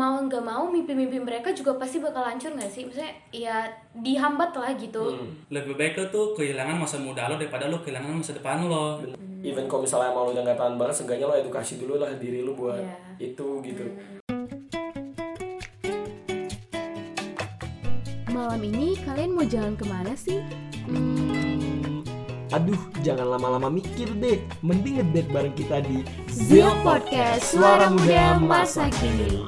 mau 0.00 0.16
nggak 0.18 0.40
mau 0.42 0.64
mimpi-mimpi 0.66 1.20
mereka 1.20 1.52
juga 1.52 1.76
pasti 1.76 2.00
bakal 2.00 2.24
hancur 2.24 2.50
nggak 2.50 2.68
sih 2.68 2.82
maksudnya 2.82 3.12
ya 3.30 3.68
dihambat 3.92 4.50
lah 4.54 4.72
gitu 4.74 5.02
Hmm. 5.12 5.30
lebih 5.48 5.74
baik 5.74 5.94
lo 5.94 6.04
tuh 6.08 6.26
kehilangan 6.34 6.76
masa 6.78 6.96
muda 6.98 7.26
lo 7.26 7.36
daripada 7.36 7.66
lo 7.66 7.78
kehilangan 7.78 8.16
masa 8.16 8.32
depan 8.32 8.64
lo 8.64 9.04
even 9.42 9.66
kalau 9.66 9.84
misalnya 9.84 10.08
emang 10.10 10.24
lu 10.24 10.32
udah 10.32 10.42
nggak 10.42 10.58
tahan 10.58 10.74
banget 10.74 10.94
seenggaknya 10.96 11.26
lo 11.26 11.34
edukasi 11.34 11.76
dulu 11.76 11.94
lah 11.96 12.10
diri 12.14 12.40
lu 12.40 12.52
buat 12.54 12.80
Iya. 12.80 12.96
itu 13.28 13.46
gitu 13.60 13.84
Malam 18.30 18.60
ini 18.64 18.96
kalian 18.98 19.30
mau 19.30 19.44
jalan 19.44 19.74
ke 19.74 19.84
mana 19.84 20.16
sih? 20.16 20.40
Hmm, 20.86 22.00
aduh, 22.48 22.78
jangan 23.00 23.26
lama-lama 23.28 23.68
mikir 23.68 24.08
deh. 24.16 24.40
Mending 24.60 24.98
ngedate 24.98 25.28
bareng 25.28 25.54
kita 25.54 25.84
di 25.84 26.00
Zil 26.26 26.66
Podcast, 26.80 27.52
suara 27.52 27.90
muda 27.90 28.40
masa 28.40 28.88
kini. 28.88 29.44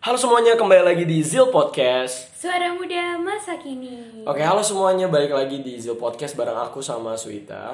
Halo 0.00 0.16
semuanya 0.16 0.56
kembali 0.56 0.80
lagi 0.80 1.04
di 1.04 1.20
Zil 1.20 1.52
Podcast 1.52 2.32
suara 2.32 2.72
muda 2.72 3.20
masa 3.20 3.60
kini 3.60 4.24
Oke, 4.24 4.40
halo 4.40 4.64
semuanya, 4.64 5.08
balik 5.08 5.32
lagi 5.32 5.60
di 5.60 5.76
Zil 5.76 5.96
Podcast 5.96 6.36
bareng 6.36 6.56
aku 6.56 6.80
sama 6.80 7.16
Suita. 7.16 7.72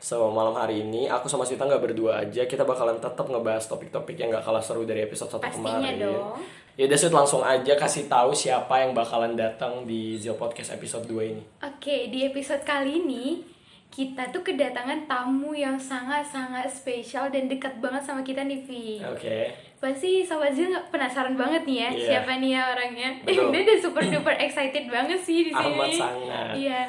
So, 0.00 0.28
malam 0.32 0.52
hari 0.52 0.84
ini 0.84 1.08
aku 1.08 1.28
sama 1.28 1.44
Suita 1.48 1.64
nggak 1.64 1.80
berdua 1.80 2.24
aja, 2.24 2.44
kita 2.44 2.64
bakalan 2.64 3.00
tetap 3.00 3.24
ngebahas 3.24 3.64
topik-topik 3.68 4.16
yang 4.16 4.28
nggak 4.32 4.44
kalah 4.44 4.60
seru 4.60 4.84
dari 4.84 5.04
episode 5.04 5.32
1 5.32 5.40
Pastinya 5.40 5.80
kemarin. 5.80 5.96
dong. 6.00 6.40
Ya 6.76 6.84
udah 6.88 6.98
Suit 7.00 7.12
langsung 7.12 7.40
aja 7.44 7.72
kasih 7.76 8.04
tahu 8.08 8.32
siapa 8.32 8.84
yang 8.84 8.92
bakalan 8.92 9.32
datang 9.36 9.84
di 9.84 10.16
Zil 10.16 10.36
Podcast 10.36 10.72
episode 10.72 11.04
2 11.04 11.32
ini. 11.36 11.42
Oke, 11.64 12.08
di 12.08 12.24
episode 12.24 12.64
kali 12.64 13.04
ini 13.04 13.44
kita 13.88 14.28
tuh 14.28 14.44
kedatangan 14.44 15.08
tamu 15.08 15.56
yang 15.56 15.80
sangat-sangat 15.80 16.68
spesial 16.68 17.32
dan 17.32 17.48
dekat 17.48 17.80
banget 17.80 18.04
sama 18.04 18.20
kita 18.20 18.44
nih, 18.44 18.60
Vi. 18.64 19.00
Oke. 19.04 19.67
Pasti 19.78 20.26
Sobat 20.26 20.50
Zil 20.50 20.74
penasaran 20.90 21.38
banget 21.38 21.62
nih 21.62 21.76
ya 21.78 21.88
Iya. 21.88 22.06
siapa 22.18 22.42
nih 22.42 22.50
ya 22.50 22.62
orangnya. 22.74 23.08
Betul. 23.22 23.54
Dia 23.54 23.60
udah 23.62 23.78
super 23.78 24.02
duper 24.02 24.34
excited 24.36 24.84
banget 24.86 25.18
sih 25.18 25.46
di 25.46 25.52
sini. 25.54 25.70
Amat 25.72 25.90
sangat. 25.92 26.50
Iya. 26.52 26.82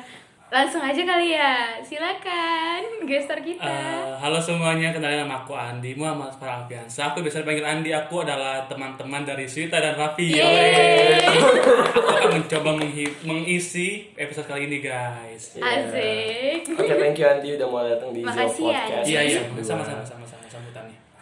Langsung 0.50 0.82
aja 0.82 0.98
kali 0.98 1.30
ya. 1.30 1.78
Silakan 1.86 3.06
gestar 3.06 3.38
kita. 3.38 3.62
Eh, 3.62 4.14
halo 4.18 4.42
semuanya, 4.42 4.90
kenalin 4.90 5.22
nama 5.22 5.46
aku 5.46 5.54
Andi 5.54 5.94
Muhammad 5.94 6.34
Farah 6.34 6.66
Alfiansa. 6.66 7.14
Aku 7.14 7.22
bisa 7.22 7.46
dipanggil 7.46 7.62
Andi. 7.62 7.94
Aku 7.94 8.26
adalah 8.26 8.66
teman-teman 8.66 9.22
dari 9.22 9.46
Suita 9.46 9.78
dan 9.78 9.94
Raffi. 9.94 10.34
Yeay. 10.34 11.22
Aku 11.22 12.02
akan 12.02 12.42
mencoba 12.42 12.74
mengisi 13.22 14.10
episode 14.18 14.50
kali 14.50 14.66
ini, 14.66 14.82
guys. 14.82 15.54
Iya. 15.54 15.86
Asik. 15.86 16.60
Oke, 16.74 16.94
thank 16.98 17.22
you 17.22 17.30
Andi 17.30 17.50
udah 17.54 17.68
mau 17.70 17.86
datang 17.86 18.10
di 18.10 18.26
Zil 18.26 18.34
Makasih 18.34 18.66
ya, 18.66 18.82
Podcast. 18.82 19.06
Iya 19.06 19.20
iya, 19.22 19.42
dua. 19.46 19.62
sama-sama 19.62 20.02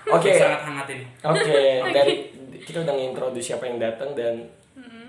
Oke. 0.08 0.31
Sangat 0.36 0.61
hangat 0.63 0.88
ini. 0.95 1.05
Oke, 1.23 1.59
dari 1.97 2.13
kita 2.63 2.83
udah 2.83 2.94
nge-introduce 2.95 3.45
siapa 3.52 3.67
yang 3.67 3.80
datang 3.80 4.16
dan 4.16 4.47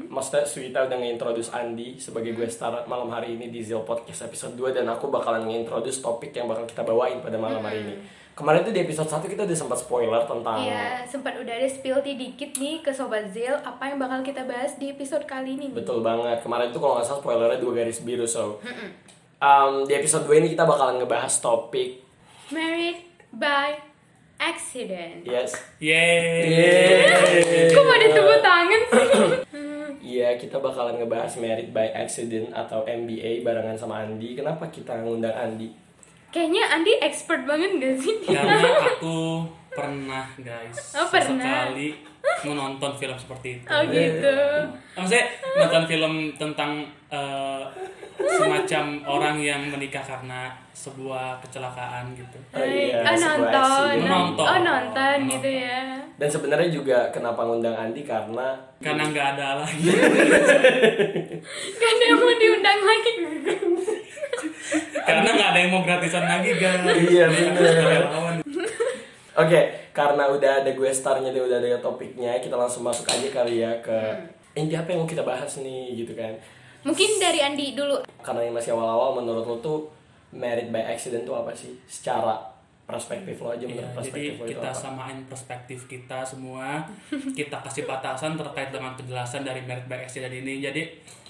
maksudnya 0.08 0.42
Suita 0.48 0.78
udah 0.88 0.96
nge-introduce 0.98 1.52
Andi 1.52 2.00
sebagai 2.00 2.32
gue 2.32 2.48
star 2.48 2.82
malam 2.88 3.12
hari 3.12 3.36
ini 3.36 3.52
di 3.52 3.60
Zil 3.60 3.84
Podcast 3.84 4.24
episode 4.24 4.56
2 4.56 4.80
dan 4.80 4.88
aku 4.88 5.12
bakalan 5.12 5.44
nge-introduce 5.46 6.00
topik 6.00 6.32
yang 6.32 6.48
bakal 6.48 6.64
kita 6.64 6.82
bawain 6.82 7.20
pada 7.20 7.36
malam 7.36 7.60
hari 7.60 7.84
ini. 7.84 7.94
Kemarin 8.38 8.62
tuh 8.62 8.70
di 8.70 8.78
episode 8.86 9.10
1 9.10 9.34
kita 9.34 9.42
udah 9.50 9.58
sempat 9.58 9.78
spoiler 9.82 10.22
tentang 10.22 10.62
Iya, 10.62 11.02
sempat 11.10 11.34
udah 11.42 11.54
ada 11.58 11.66
spill 11.66 11.98
dikit 12.06 12.54
nih 12.54 12.86
ke 12.86 12.94
Sobat 12.94 13.34
Zil 13.34 13.50
apa 13.50 13.90
yang 13.90 13.98
bakal 13.98 14.22
kita 14.22 14.46
bahas 14.46 14.78
di 14.78 14.94
episode 14.94 15.26
kali 15.26 15.58
ini 15.58 15.74
nih. 15.74 15.82
Betul 15.82 16.06
banget. 16.06 16.38
Kemarin 16.46 16.70
tuh 16.70 16.78
kalau 16.78 17.02
nggak 17.02 17.06
salah 17.10 17.18
spoilernya 17.18 17.58
dua 17.58 17.72
garis 17.82 17.98
biru 18.06 18.24
so. 18.30 18.62
Um, 19.38 19.86
di 19.86 19.94
episode 19.94 20.26
2 20.26 20.38
ini 20.38 20.48
kita 20.54 20.66
bakalan 20.66 20.98
ngebahas 20.98 21.30
topik 21.38 22.02
Married 22.50 23.06
by 23.30 23.87
accident. 24.38 25.22
yes. 25.22 25.50
Yeay. 25.78 27.68
Kok 27.68 27.84
pada 27.84 28.06
tepuk 28.08 28.38
tangan 28.38 28.80
sih? 28.86 29.06
Iya, 30.08 30.34
kita 30.34 30.56
bakalan 30.56 30.96
ngebahas 30.96 31.36
Married 31.36 31.70
by 31.70 31.92
Accident 31.92 32.48
atau 32.50 32.80
MBA 32.82 33.42
barengan 33.42 33.76
sama 33.76 34.00
Andi. 34.00 34.32
Kenapa 34.32 34.64
kita 34.68 34.96
ngundang 34.98 35.30
Andi? 35.30 35.68
Kayaknya 36.28 36.64
Andi 36.70 36.92
expert 36.98 37.44
banget 37.44 37.76
gak 37.76 37.94
sih? 37.98 38.14
Karena 38.24 38.56
aku 38.88 39.44
pernah, 39.68 40.24
guys, 40.38 40.96
Oh, 40.96 41.06
pernah. 41.06 41.68
sekali 41.68 41.92
menonton 42.40 42.92
film 42.94 43.16
seperti 43.16 43.58
itu. 43.58 43.66
Oh 43.66 43.82
gitu. 43.84 44.36
Maksudnya 44.94 45.24
nonton 45.56 45.82
film 45.86 46.12
tentang 46.34 46.70
eh, 47.08 47.62
semacam 48.18 48.84
orang 49.06 49.36
yang 49.38 49.62
menikah 49.70 50.02
karena 50.02 50.50
sebuah 50.74 51.38
kecelakaan 51.42 52.10
gitu. 52.18 52.38
Oh 52.50 52.66
iya, 52.66 53.02
oh 53.06 53.14
sebuah 53.14 53.38
nonton. 53.38 53.94
Menonton. 54.02 54.46
Oh 54.46 54.58
nonton 54.62 55.16
gitu 55.30 55.48
ya. 55.48 56.02
Dan 56.18 56.28
sebenarnya 56.28 56.68
juga 56.70 56.98
kenapa 57.14 57.46
ngundang 57.46 57.78
Andi 57.78 58.02
karena 58.02 58.58
Karena 58.82 59.06
nggak 59.06 59.26
ada 59.38 59.62
lagi. 59.62 59.90
Kan 61.78 61.94
yang 62.02 62.18
mau 62.18 62.34
diundang 62.34 62.80
lagi. 62.82 63.12
Karena 65.06 65.28
nggak 65.30 65.50
ada 65.54 65.58
yang 65.62 65.70
mau 65.72 65.82
gratisan 65.86 66.26
lagi, 66.26 66.50
guys. 66.58 66.82
Iya. 66.84 67.26
Relawan. 67.30 68.42
Oke, 69.38 69.60
karena 69.94 70.26
udah 70.26 70.66
ada 70.66 70.70
gue 70.74 70.90
starnya 70.90 71.30
dan 71.30 71.46
udah 71.46 71.62
ada 71.62 71.78
topiknya, 71.78 72.42
kita 72.42 72.58
langsung 72.58 72.82
masuk 72.82 73.06
aja 73.06 73.30
kali 73.30 73.62
ya 73.62 73.70
ke 73.78 73.94
inti 74.58 74.74
apa 74.74 74.90
yang 74.90 75.06
mau 75.06 75.10
kita 75.10 75.22
bahas 75.22 75.62
nih 75.62 75.94
gitu 75.94 76.18
kan. 76.18 76.34
Mungkin 76.80 77.10
dari 77.18 77.40
Andi 77.40 77.74
dulu. 77.74 77.98
Karena 78.18 78.40
yang 78.40 78.54
masih 78.54 78.72
awal-awal 78.72 79.18
menurut 79.18 79.44
lo 79.44 79.56
tuh 79.58 79.78
married 80.30 80.68
by 80.68 80.82
accident 80.84 81.24
tuh 81.24 81.34
apa 81.34 81.50
sih? 81.50 81.74
Secara 81.84 82.38
perspektif 82.84 83.36
lo 83.38 83.52
aja 83.52 83.60
Iya, 83.60 83.68
menurut 83.68 83.84
jadi 83.84 83.96
perspektif 83.98 84.32
lo 84.32 84.44
itu 84.44 84.52
kita 84.54 84.68
apa? 84.68 84.80
samain 84.80 85.18
perspektif 85.28 85.78
kita 85.86 86.18
semua. 86.22 86.66
Kita 87.10 87.56
kasih 87.60 87.84
batasan 87.84 88.32
terkait 88.34 88.70
dengan 88.70 88.94
penjelasan 88.94 89.42
dari 89.42 89.60
merit 89.60 89.84
by 89.84 90.00
accident 90.00 90.32
ini. 90.32 90.60
Jadi 90.60 90.82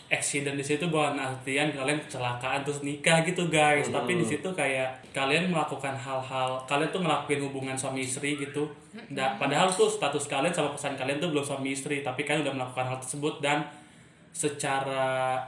accident 0.08 0.56
di 0.56 0.64
situ 0.64 0.88
bukan 0.88 1.20
artian 1.20 1.68
kalian 1.68 2.00
kecelakaan 2.00 2.64
terus 2.64 2.80
nikah 2.80 3.20
gitu 3.20 3.44
guys. 3.48 3.88
Tapi 3.88 4.16
di 4.16 4.24
situ 4.24 4.48
kayak 4.50 4.88
kalian 5.12 5.50
melakukan 5.50 5.92
hal-hal, 5.92 6.56
kalian 6.64 6.88
tuh 6.88 7.02
ngelakuin 7.02 7.40
hubungan 7.42 7.76
suami 7.76 8.00
istri 8.00 8.38
gitu. 8.38 8.64
Da- 9.12 9.36
padahal 9.36 9.68
tuh 9.68 9.84
status 9.84 10.24
kalian 10.24 10.48
sama 10.48 10.72
pesan 10.72 10.96
kalian 10.96 11.18
tuh 11.18 11.28
belum 11.28 11.44
suami 11.44 11.72
istri, 11.72 12.00
tapi 12.00 12.24
kalian 12.24 12.40
udah 12.40 12.54
melakukan 12.56 12.86
hal 12.86 12.98
tersebut 12.98 13.44
dan 13.44 13.66
secara 14.38 15.42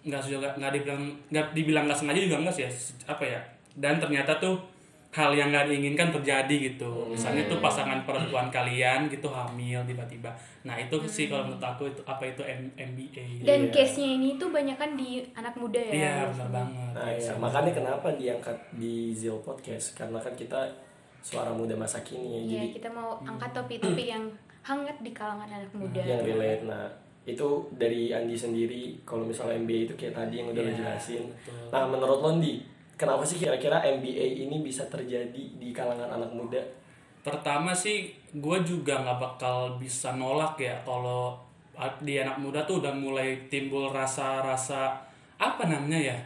nggak 0.00 0.22
juga 0.24 0.48
nggak 0.50 0.72
dibilang 0.72 1.02
nggak 1.28 1.46
dibilang 1.52 1.84
nggak 1.84 1.98
sengaja 1.98 2.20
juga 2.22 2.36
enggak 2.40 2.54
sih 2.54 2.64
ya 2.64 2.72
apa 3.06 3.24
ya 3.26 3.40
dan 3.76 4.00
ternyata 4.00 4.32
tuh 4.34 4.56
hal 5.10 5.34
yang 5.34 5.50
nggak 5.50 5.66
diinginkan 5.66 6.08
terjadi 6.10 6.70
gitu 6.70 6.86
misalnya 7.06 7.42
tuh 7.44 7.58
pasangan 7.58 8.00
perempuan 8.00 8.46
kalian 8.48 9.10
gitu 9.10 9.26
hamil 9.26 9.82
tiba-tiba 9.84 10.30
nah 10.62 10.78
itu 10.78 10.94
sih 11.04 11.26
kalau 11.26 11.44
menurut 11.44 11.60
aku 11.60 11.84
itu 11.84 12.00
apa 12.02 12.22
itu 12.24 12.40
M- 12.40 12.72
MBA 12.72 13.42
Dan 13.42 13.60
Iya. 13.60 13.72
case-nya 13.74 14.08
ini 14.14 14.38
tuh 14.38 14.48
banyak 14.48 14.78
kan 14.78 14.94
di 14.94 15.20
anak 15.34 15.52
muda 15.54 15.82
ya. 15.82 15.92
iya 15.92 16.14
benar 16.26 16.48
banget 16.54 16.90
Nah, 16.90 17.08
iya. 17.10 17.32
makanya 17.34 17.72
kenapa 17.74 18.08
diangkat 18.12 18.56
di 18.72 19.10
Zil 19.10 19.36
Podcast 19.40 19.92
karena 19.94 20.16
kan 20.16 20.32
kita 20.32 20.60
suara 21.20 21.50
muda 21.50 21.74
masa 21.74 22.00
kini 22.00 22.24
ya. 22.24 22.40
Iya, 22.40 22.48
Jadi 22.56 22.68
kita 22.72 22.88
mau 22.88 23.18
angkat 23.20 23.50
topik-topik 23.52 24.06
yang 24.08 24.24
hangat 24.62 24.96
di 24.96 25.10
kalangan 25.10 25.44
anak 25.50 25.72
muda. 25.72 26.00
yang 26.00 26.22
relate 26.22 26.64
nah 26.64 26.86
itu 27.22 27.48
dari 27.72 28.10
Andi 28.10 28.32
sendiri 28.32 28.96
kalau 29.02 29.22
misalnya 29.22 29.58
MBA 29.58 29.80
itu 29.84 29.94
kayak 29.94 30.14
tadi 30.14 30.34
yang 30.36 30.48
udah 30.48 30.60
lo 30.60 30.68
Iya, 30.68 30.78
jelasin 30.78 31.22
betul. 31.26 31.68
nah 31.68 31.84
menurut 31.84 32.18
lo 32.18 32.28
Andi 32.32 32.64
kenapa 32.94 33.22
sih 33.22 33.36
kira-kira 33.36 33.78
MBA 33.80 34.40
ini 34.40 34.60
bisa 34.60 34.84
terjadi 34.86 35.28
di 35.52 35.68
kalangan 35.70 36.08
anak 36.10 36.30
muda 36.30 36.60
pertama 37.20 37.70
sih 37.70 38.08
gue 38.30 38.58
juga 38.62 38.98
nggak 38.98 39.18
bakal 39.18 39.76
bisa 39.76 40.12
nolak 40.12 40.56
ya 40.56 40.80
kalau 40.80 41.36
di 41.98 42.16
anak 42.16 42.36
muda 42.36 42.60
tuh 42.62 42.80
udah 42.80 42.92
mulai 42.92 43.36
timbul 43.46 43.88
rasa-rasa 43.90 44.96
apa 45.36 45.64
namanya 45.64 45.96
ya 46.06 46.18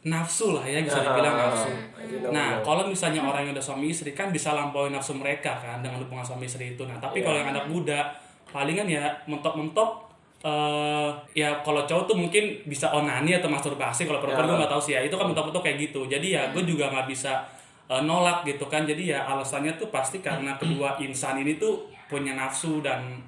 nafsu 0.00 0.52
lah 0.52 0.62
ya 0.62 0.80
bisa 0.80 1.02
dibilang 1.02 1.34
Ah, 1.34 1.42
nafsu. 1.46 1.68
itu 1.98 2.16
namanya. 2.18 2.30
Nah 2.30 2.48
kalau 2.62 2.86
misalnya 2.86 3.20
orang 3.20 3.44
yang 3.44 3.52
udah 3.52 3.66
suami 3.66 3.90
istri 3.90 4.12
kan 4.12 4.28
bisa 4.28 4.54
lampaui 4.54 4.88
nafsu 4.88 5.12
mereka 5.12 5.52
kan 5.54 5.82
dengan 5.82 5.98
hubungan 5.98 6.22
suami 6.22 6.46
istri 6.46 6.72
itu. 6.72 6.84
Nah 6.84 6.96
tapi 6.96 7.20
Iya. 7.20 7.24
kalau 7.26 7.36
yang 7.36 7.50
anak 7.50 7.66
muda 7.66 7.98
palingan 8.46 8.88
ya 8.88 9.04
mentok-mentok 9.26 10.07
eh 10.38 11.08
ya 11.34 11.50
kalau 11.60 11.82
cowok 11.82 12.04
tuh 12.06 12.16
mungkin 12.16 12.44
bisa 12.64 12.86
onani 12.88 13.34
atau 13.34 13.46
masturbasi 13.46 14.06
kalau 14.06 14.18
perempuan 14.18 14.46
Ya. 14.46 14.48
gue 14.48 14.58
nggak 14.60 14.70
tahu 14.70 14.82
sih 14.82 14.92
ya. 14.92 15.00
Itu 15.00 15.14
kan 15.14 15.26
mentok-mentok 15.26 15.60
kayak 15.60 15.78
gitu. 15.82 16.06
Jadi 16.06 16.32
ya 16.32 16.50
gue 16.50 16.62
juga 16.62 16.88
nggak 16.88 17.06
bisa 17.06 17.42
eh, 17.86 17.98
nolak 18.00 18.44
gitu 18.44 18.64
kan. 18.64 18.82
Jadi 18.82 19.10
ya 19.10 19.26
alasannya 19.26 19.74
tuh 19.74 19.88
pasti 19.88 20.18
karena 20.18 20.54
kedua 20.54 20.94
insan 20.98 21.38
ini 21.38 21.56
tuh 21.56 21.74
punya 22.06 22.32
nafsu 22.32 22.78
dan 22.78 23.18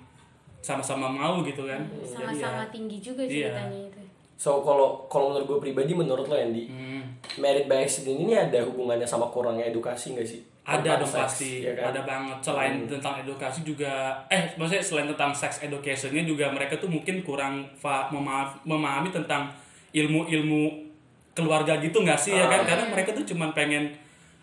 sama-sama 0.59 1.07
mau 1.07 1.41
gitu 1.41 1.65
kan. 1.65 1.81
Ya, 1.81 2.07
Sama-sama 2.07 2.63
tinggi 2.69 3.01
juga 3.01 3.23
Iya. 3.23 3.51
ceritanya 3.51 3.81
itu. 3.87 4.01
so 4.37 4.65
kalau 4.65 5.05
kalau 5.07 5.37
menurut 5.37 5.45
gue 5.47 5.59
pribadi 5.61 5.93
menurut 5.93 6.25
lo 6.25 6.33
Andi 6.33 6.65
hmm, 6.65 7.00
by 7.39 7.79
accident 7.81 8.19
ini 8.21 8.35
ada 8.35 8.59
hubungannya 8.65 9.07
sama 9.07 9.29
kurangnya 9.29 9.69
edukasi 9.69 10.17
nggak 10.19 10.27
sih? 10.27 10.41
Ada 10.61 11.03
dong 11.03 11.09
pasti. 11.09 11.67
ya 11.67 11.73
kan? 11.75 11.91
ada 11.91 12.01
banget. 12.05 12.37
Selain 12.43 12.75
tentang 12.87 13.15
edukasi 13.19 13.61
juga 13.63 14.15
eh 14.29 14.55
maksudnya 14.55 14.85
selain 14.85 15.09
tentang 15.11 15.33
sex 15.35 15.63
educationnya 15.63 16.23
juga 16.23 16.47
mereka 16.53 16.77
tuh 16.77 16.87
mungkin 16.87 17.23
kurang 17.23 17.65
fa- 17.75 18.07
mema- 18.11 18.55
memahami 18.63 19.11
tentang 19.11 19.51
ilmu-ilmu 19.91 20.87
keluarga 21.33 21.79
gitu 21.79 22.03
nggak 22.03 22.19
sih 22.19 22.35
ya 22.35 22.47
kan? 22.47 22.63
Ah. 22.63 22.67
karena 22.67 22.85
mereka 22.87 23.11
tuh 23.11 23.25
cuman 23.25 23.51
pengen 23.51 23.91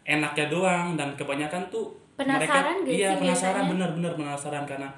enaknya 0.04 0.48
doang 0.48 0.96
dan 0.96 1.14
kebanyakan 1.16 1.68
tuh 1.68 1.92
Penasaran 2.18 2.82
mereka, 2.82 2.90
gak 2.90 2.98
iya 2.98 3.10
sih 3.14 3.20
penasaran 3.22 3.64
bener-bener 3.70 4.12
penasaran. 4.18 4.64
Karena 4.66 4.90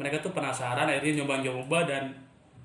mereka 0.00 0.16
tuh 0.18 0.32
penasaran 0.32 0.88
akhirnya 0.88 1.20
nyoba-nyoba 1.20 1.84
dan 1.84 2.08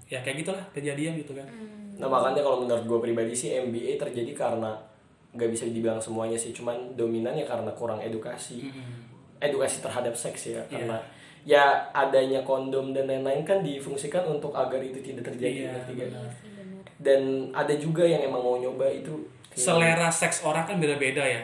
ya 0.08 0.24
kayak 0.24 0.48
gitulah 0.48 0.64
kejadian 0.72 1.20
gitu 1.20 1.36
kan. 1.36 1.44
Hmm. 1.44 1.77
Nah 1.98 2.08
makanya 2.08 2.42
kalau 2.42 2.62
menurut 2.62 2.84
gue 2.84 3.00
pribadi 3.02 3.34
sih 3.34 3.58
MBA 3.58 3.98
terjadi 3.98 4.32
karena 4.34 4.74
nggak 5.34 5.50
bisa 5.50 5.66
dibilang 5.68 6.02
semuanya 6.02 6.38
sih, 6.38 6.50
cuman 6.50 6.98
dominannya 6.98 7.46
karena 7.46 7.70
kurang 7.74 8.02
edukasi, 8.02 8.70
edukasi 9.38 9.86
terhadap 9.86 10.14
seks 10.14 10.50
ya, 10.50 10.62
karena 10.66 10.98
ya 11.46 11.64
adanya 11.94 12.42
kondom 12.42 12.90
dan 12.92 13.06
lain-lain 13.06 13.46
kan 13.46 13.62
difungsikan 13.62 14.26
untuk 14.26 14.52
agar 14.52 14.82
itu 14.82 14.98
tidak 15.00 15.30
terjadi, 15.30 15.70
Iya, 15.70 15.70
ngerti 15.78 15.94
kan? 15.94 16.10
benar. 16.10 16.32
Dan 16.98 17.22
ada 17.54 17.74
juga 17.78 18.02
yang 18.02 18.26
emang 18.26 18.42
mau 18.42 18.58
nyoba 18.58 18.90
itu 18.90 19.14
selera 19.54 20.10
seks 20.10 20.46
orang 20.46 20.70
kan 20.70 20.78
beda-beda 20.78 21.26
ya 21.26 21.42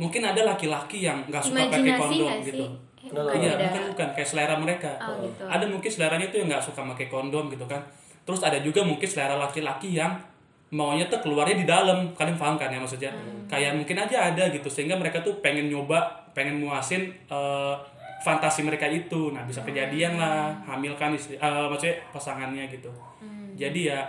mungkin 0.00 0.24
ada 0.24 0.40
laki-laki 0.48 1.04
yang 1.04 1.28
nggak 1.28 1.44
suka 1.44 1.68
pakai 1.68 1.92
kondom 2.00 2.32
gitu 2.40 2.64
sih? 2.64 2.68
Eh, 3.00 3.08
No, 3.10 3.20
no, 3.20 3.32
bukan 3.32 3.40
Iya, 3.40 3.52
bukan 3.56 3.82
bukan 3.96 4.08
kayak 4.12 4.28
selera 4.28 4.54
mereka. 4.60 4.92
Oh, 5.00 5.16
gitu. 5.24 5.42
Ada 5.44 5.64
mungkin 5.66 5.90
seleranya 5.90 6.26
tuh 6.28 6.38
yang 6.44 6.48
nggak 6.52 6.64
suka 6.64 6.80
pakai 6.94 7.06
kondom 7.08 7.48
gitu 7.48 7.64
kan. 7.64 7.80
Terus 8.24 8.40
ada 8.44 8.58
juga 8.60 8.84
mungkin 8.84 9.08
selera 9.08 9.36
laki-laki 9.36 9.96
yang 9.96 10.14
maunya 10.70 11.06
tuh 11.10 11.18
keluarnya 11.18 11.56
di 11.58 11.66
dalam. 11.66 12.14
Kalian 12.14 12.38
paham 12.38 12.54
kan 12.54 12.70
ya 12.70 12.78
maksudnya? 12.78 13.10
Hmm. 13.10 13.44
Kayak 13.50 13.74
mungkin 13.74 13.96
aja 13.98 14.30
ada 14.30 14.44
gitu 14.54 14.70
sehingga 14.70 14.94
mereka 14.94 15.18
tuh 15.20 15.34
pengen 15.42 15.66
nyoba, 15.66 15.98
pengen 16.30 16.62
muasin 16.62 17.10
eh, 17.26 17.74
fantasi 18.22 18.62
mereka 18.62 18.86
itu. 18.86 19.32
Nah, 19.34 19.42
bisa 19.48 19.64
kejadian 19.64 20.20
lah, 20.20 20.52
hamil 20.68 20.94
kan 20.94 21.10
istri, 21.16 21.40
eh, 21.40 21.66
maksudnya 21.66 21.96
pasangannya 22.14 22.70
gitu. 22.70 22.92
Hmm. 23.18 23.56
Jadi 23.58 23.90
ya 23.90 24.00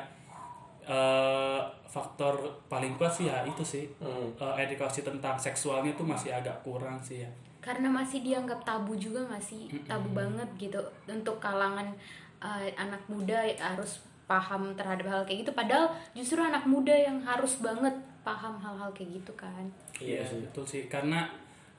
eh, 0.85 1.59
faktor 1.91 2.35
paling 2.71 2.95
kuat 2.95 3.11
sih 3.11 3.25
ya 3.31 3.41
itu 3.43 3.63
sih. 3.65 3.85
Hmm. 3.97 4.29
Eh, 4.37 4.55
edukasi 4.69 5.01
tentang 5.01 5.39
seksualnya 5.41 5.95
tuh 5.97 6.05
masih 6.05 6.29
agak 6.29 6.61
kurang 6.61 7.01
sih 7.01 7.25
ya. 7.25 7.31
karena 7.61 7.93
masih 7.93 8.25
dianggap 8.25 8.65
tabu 8.65 8.97
juga 8.97 9.21
nggak 9.29 9.45
sih 9.45 9.69
tabu 9.85 10.09
banget 10.17 10.49
gitu 10.57 10.81
untuk 11.05 11.37
kalangan 11.37 11.93
uh, 12.41 12.65
anak 12.75 13.01
muda 13.07 13.45
harus 13.55 14.01
paham 14.25 14.73
terhadap 14.73 15.05
hal 15.07 15.21
kayak 15.23 15.45
gitu 15.47 15.51
padahal 15.51 15.91
justru 16.11 16.39
anak 16.39 16.63
muda 16.63 16.91
yang 16.91 17.19
harus 17.19 17.59
banget 17.59 17.91
paham 18.21 18.55
hal-hal 18.57 18.87
kayak 18.91 19.19
gitu 19.19 19.33
kan 19.33 19.65
Iya 20.01 20.25
betul 20.25 20.65
sih 20.65 20.89
karena 20.89 21.29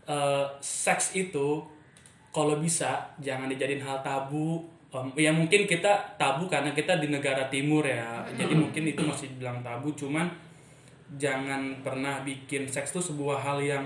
eh, 0.07 0.47
seks 0.63 1.15
itu 1.19 1.65
kalau 2.31 2.57
bisa 2.59 3.13
jangan 3.19 3.51
dijadiin 3.51 3.83
hal 3.83 3.99
tabu. 4.01 4.63
Em, 4.89 5.09
ya 5.17 5.33
mungkin 5.33 5.65
kita 5.65 6.17
tabu 6.17 6.47
karena 6.47 6.71
kita 6.71 6.97
di 6.97 7.09
negara 7.09 7.49
timur 7.49 7.83
ya, 7.83 8.23
jadi 8.37 8.53
mungkin 8.53 8.89
itu 8.89 9.01
masih 9.03 9.29
bilang 9.37 9.59
tabu. 9.61 9.93
Cuman 9.93 10.29
jangan 11.17 11.81
pernah 11.83 12.21
bikin 12.23 12.69
seks 12.69 12.93
itu 12.93 13.13
sebuah 13.13 13.41
hal 13.41 13.59
yang 13.61 13.85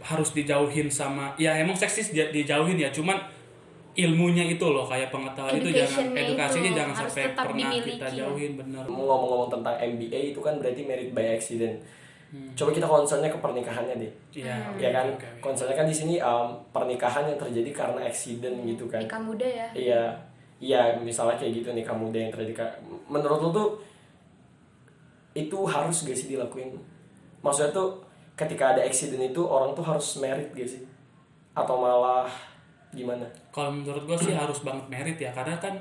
harus 0.00 0.32
dijauhin 0.32 0.88
sama. 0.88 1.32
Ya 1.40 1.56
emang 1.56 1.76
seks 1.76 2.00
sih 2.00 2.06
di- 2.12 2.32
dijauhin 2.44 2.76
ya, 2.76 2.92
cuman 2.92 3.16
ilmunya 3.94 4.44
itu 4.50 4.66
loh 4.66 4.86
kayak 4.90 5.14
pengetahuan 5.14 5.54
itu 5.58 5.70
jangan 5.70 6.10
edukasinya 6.12 6.68
itu 6.68 6.76
jangan 6.76 6.94
harus 6.98 7.12
sampai 7.14 7.30
pernah 7.30 7.70
kita 7.70 7.78
dimiliki. 7.78 8.18
jauhin 8.18 8.52
bener. 8.58 8.82
ngomong-ngomong 8.90 9.50
tentang 9.50 9.74
MBA 9.78 10.20
itu 10.34 10.40
kan 10.42 10.54
berarti 10.58 10.82
merit 10.82 11.10
by 11.14 11.26
accident. 11.38 11.78
Coba 12.58 12.74
kita 12.74 12.82
concernnya 12.90 13.30
ke 13.30 13.38
pernikahannya 13.38 13.94
deh. 13.94 14.12
Iya, 14.34 14.58
ya 14.74 14.90
kan 14.90 15.06
oke. 15.14 15.28
concernnya 15.38 15.78
kan 15.78 15.86
di 15.86 15.94
sini 15.94 16.18
um, 16.18 16.58
pernikahan 16.74 17.30
yang 17.30 17.38
terjadi 17.38 17.70
karena 17.70 18.02
accident 18.02 18.58
gitu 18.66 18.90
kan 18.90 18.98
nikah 18.98 19.22
muda 19.22 19.46
ya 19.46 19.68
iya 19.78 20.02
iya 20.58 20.98
misalnya 20.98 21.38
kayak 21.38 21.62
gitu 21.62 21.70
nikah 21.70 21.94
muda 21.94 22.18
yang 22.18 22.34
terjadi 22.34 22.74
menurut 23.06 23.38
lo 23.38 23.48
tuh 23.54 23.68
itu 25.34 25.58
harus 25.66 26.02
gak 26.02 26.18
sih 26.18 26.30
dilakuin 26.34 26.74
maksudnya 27.42 27.70
tuh 27.70 28.02
ketika 28.34 28.74
ada 28.74 28.82
accident 28.82 29.22
itu 29.30 29.42
orang 29.46 29.70
tuh 29.74 29.86
harus 29.86 30.18
merit 30.18 30.50
gak 30.50 30.66
sih 30.66 30.82
atau 31.54 31.78
malah 31.78 32.26
gimana 32.94 33.26
Kalau 33.50 33.70
menurut 33.70 34.02
gue 34.04 34.16
sih 34.20 34.32
harus 34.32 34.62
banget 34.62 34.86
merit 34.88 35.18
ya 35.18 35.30
karena 35.30 35.56
kan 35.56 35.74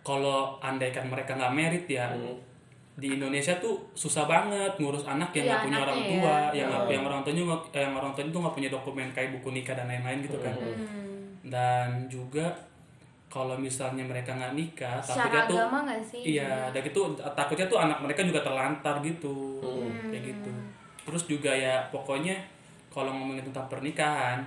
kalau 0.00 0.60
andaikan 0.60 1.06
mereka 1.06 1.34
nggak 1.34 1.52
merit 1.52 1.84
ya 1.86 2.06
Hmm. 2.06 2.36
di 2.94 3.18
Indonesia 3.18 3.50
tuh 3.58 3.74
susah 3.90 4.22
banget 4.24 4.70
ngurus 4.78 5.02
anak 5.02 5.34
yang 5.34 5.44
Iya, 5.44 5.50
nggak 5.50 5.64
punya 5.66 5.78
orang 5.82 6.00
tua, 6.00 6.34
ya. 6.46 6.50
yang 6.54 6.68
Hmm. 6.70 6.86
yang 6.88 7.02
orang 7.02 7.20
tuanya 7.22 7.42
nggak- 7.42 7.66
yang 7.74 7.92
orang 7.92 8.12
tuanya 8.14 8.30
tuh 8.30 8.40
nggak 8.40 8.54
punya 8.54 8.70
dokumen 8.70 9.08
kayak 9.10 9.30
buku 9.34 9.48
nikah 9.50 9.74
dan 9.74 9.86
lain-lain 9.86 10.22
gitu 10.22 10.38
kan. 10.38 10.54
Hmm. 10.54 11.42
Dan 11.42 11.88
juga 12.06 12.46
kalau 13.26 13.58
misalnya 13.58 14.06
mereka 14.06 14.30
nggak 14.30 14.54
nikah, 14.54 15.02
takutnya 15.02 15.42
tuh 15.44 15.58
sih 16.06 16.38
iya, 16.38 16.70
dan 16.70 16.82
itu 16.86 17.00
takutnya 17.34 17.66
tuh 17.66 17.78
anak 17.82 17.98
mereka 17.98 18.22
juga 18.22 18.38
terlantar 18.40 19.02
gitu, 19.02 19.58
Hmm. 19.58 20.14
kayak 20.14 20.30
gitu. 20.30 20.50
Terus 21.02 21.22
juga 21.26 21.50
ya 21.50 21.82
pokoknya 21.90 22.38
kalau 22.88 23.10
ngomongin 23.10 23.42
tentang 23.42 23.66
pernikahan, 23.66 24.38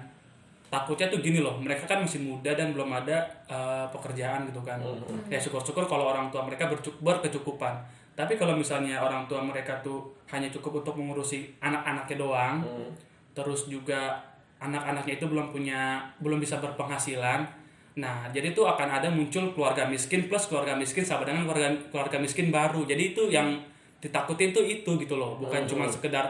takutnya 0.67 1.07
tuh 1.07 1.19
gini 1.19 1.39
loh, 1.39 1.55
mereka 1.57 1.87
kan 1.87 2.03
masih 2.03 2.21
muda 2.21 2.51
dan 2.51 2.75
belum 2.75 2.91
ada 2.91 3.23
eh, 3.47 3.85
pekerjaan 3.89 4.47
gitu 4.47 4.59
kan. 4.61 4.79
Ya 5.27 5.39
syukur-syukur 5.39 5.87
kalau 5.87 6.11
orang 6.11 6.27
tua 6.27 6.43
mereka 6.43 6.67
berkecukupan. 6.99 7.75
Tapi 8.17 8.33
kalau 8.33 8.57
misalnya 8.57 8.97
orang 8.97 9.29
tua 9.29 9.39
mereka 9.39 9.77
tuh 9.79 10.01
hanya 10.27 10.49
cukup 10.49 10.81
untuk 10.81 10.97
mengurusi 10.97 11.53
anak-anaknya 11.61 12.17
doang, 12.17 12.57
Hmm. 12.65 12.89
terus 13.31 13.69
juga 13.69 14.17
anak-anaknya 14.57 15.21
itu 15.21 15.25
belum 15.29 15.53
punya 15.53 16.01
belum 16.17 16.41
bisa 16.41 16.57
berpenghasilan 16.57 17.45
nah 17.93 18.25
jadi 18.29 18.53
itu 18.53 18.61
akan 18.61 18.89
ada 18.89 19.09
muncul 19.09 19.53
keluarga 19.53 19.85
miskin 19.85 20.25
plus 20.25 20.49
keluarga 20.49 20.73
miskin 20.73 21.01
sama 21.01 21.25
dengan 21.25 21.45
keluarga 21.45 21.69
keluarga 21.89 22.17
miskin 22.17 22.49
baru 22.49 22.81
jadi 22.81 23.13
itu 23.13 23.29
yang 23.29 23.57
ditakutin 23.97 24.49
tuh 24.49 24.61
itu 24.61 24.85
gitu 24.97 25.17
loh 25.17 25.37
bukan 25.37 25.61
Hmm. 25.61 25.69
cuma 25.69 25.85
sekedar 25.85 26.25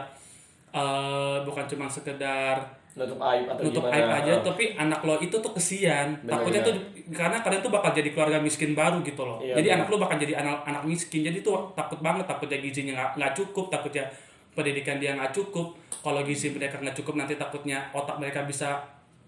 eh, 0.68 1.38
bukan 1.40 1.64
cuma 1.64 1.88
sekedar 1.88 2.60
nutup 2.98 3.18
aib 3.22 3.46
atau 3.46 3.62
nutup 3.62 3.84
gimana? 3.86 3.94
aib 3.94 4.08
aja 4.18 4.32
tapi 4.42 4.64
anak 4.74 5.00
lo 5.06 5.14
itu 5.22 5.36
tuh 5.38 5.52
kesian. 5.54 6.18
Bener, 6.20 6.30
takutnya 6.34 6.60
bener. 6.66 6.68
tuh 6.68 6.74
karena 7.14 7.38
kalian 7.40 7.60
tuh 7.62 7.72
bakal 7.72 7.90
jadi 7.94 8.10
keluarga 8.10 8.38
miskin 8.42 8.72
baru 8.74 8.98
gitu 9.06 9.22
loh. 9.22 9.38
Iya, 9.38 9.54
jadi 9.62 9.68
bener. 9.70 9.76
anak 9.78 9.86
lo 9.88 9.96
bakal 10.02 10.16
jadi 10.18 10.34
anak 10.42 10.56
anak 10.66 10.82
miskin. 10.84 11.20
Jadi 11.22 11.38
tuh 11.40 11.54
takut 11.78 12.02
banget 12.02 12.26
takutnya 12.26 12.58
gizinya 12.58 12.92
nggak 12.98 13.10
nggak 13.16 13.32
cukup 13.38 13.66
takutnya 13.70 14.04
pendidikan 14.52 14.98
dia 14.98 15.14
nggak 15.14 15.30
cukup. 15.30 15.78
Kalau 16.02 16.20
gizi 16.26 16.50
mereka 16.50 16.82
nggak 16.82 16.96
cukup 16.98 17.14
nanti 17.14 17.38
takutnya 17.38 17.78
otak 17.94 18.18
mereka 18.18 18.42
bisa 18.42 18.74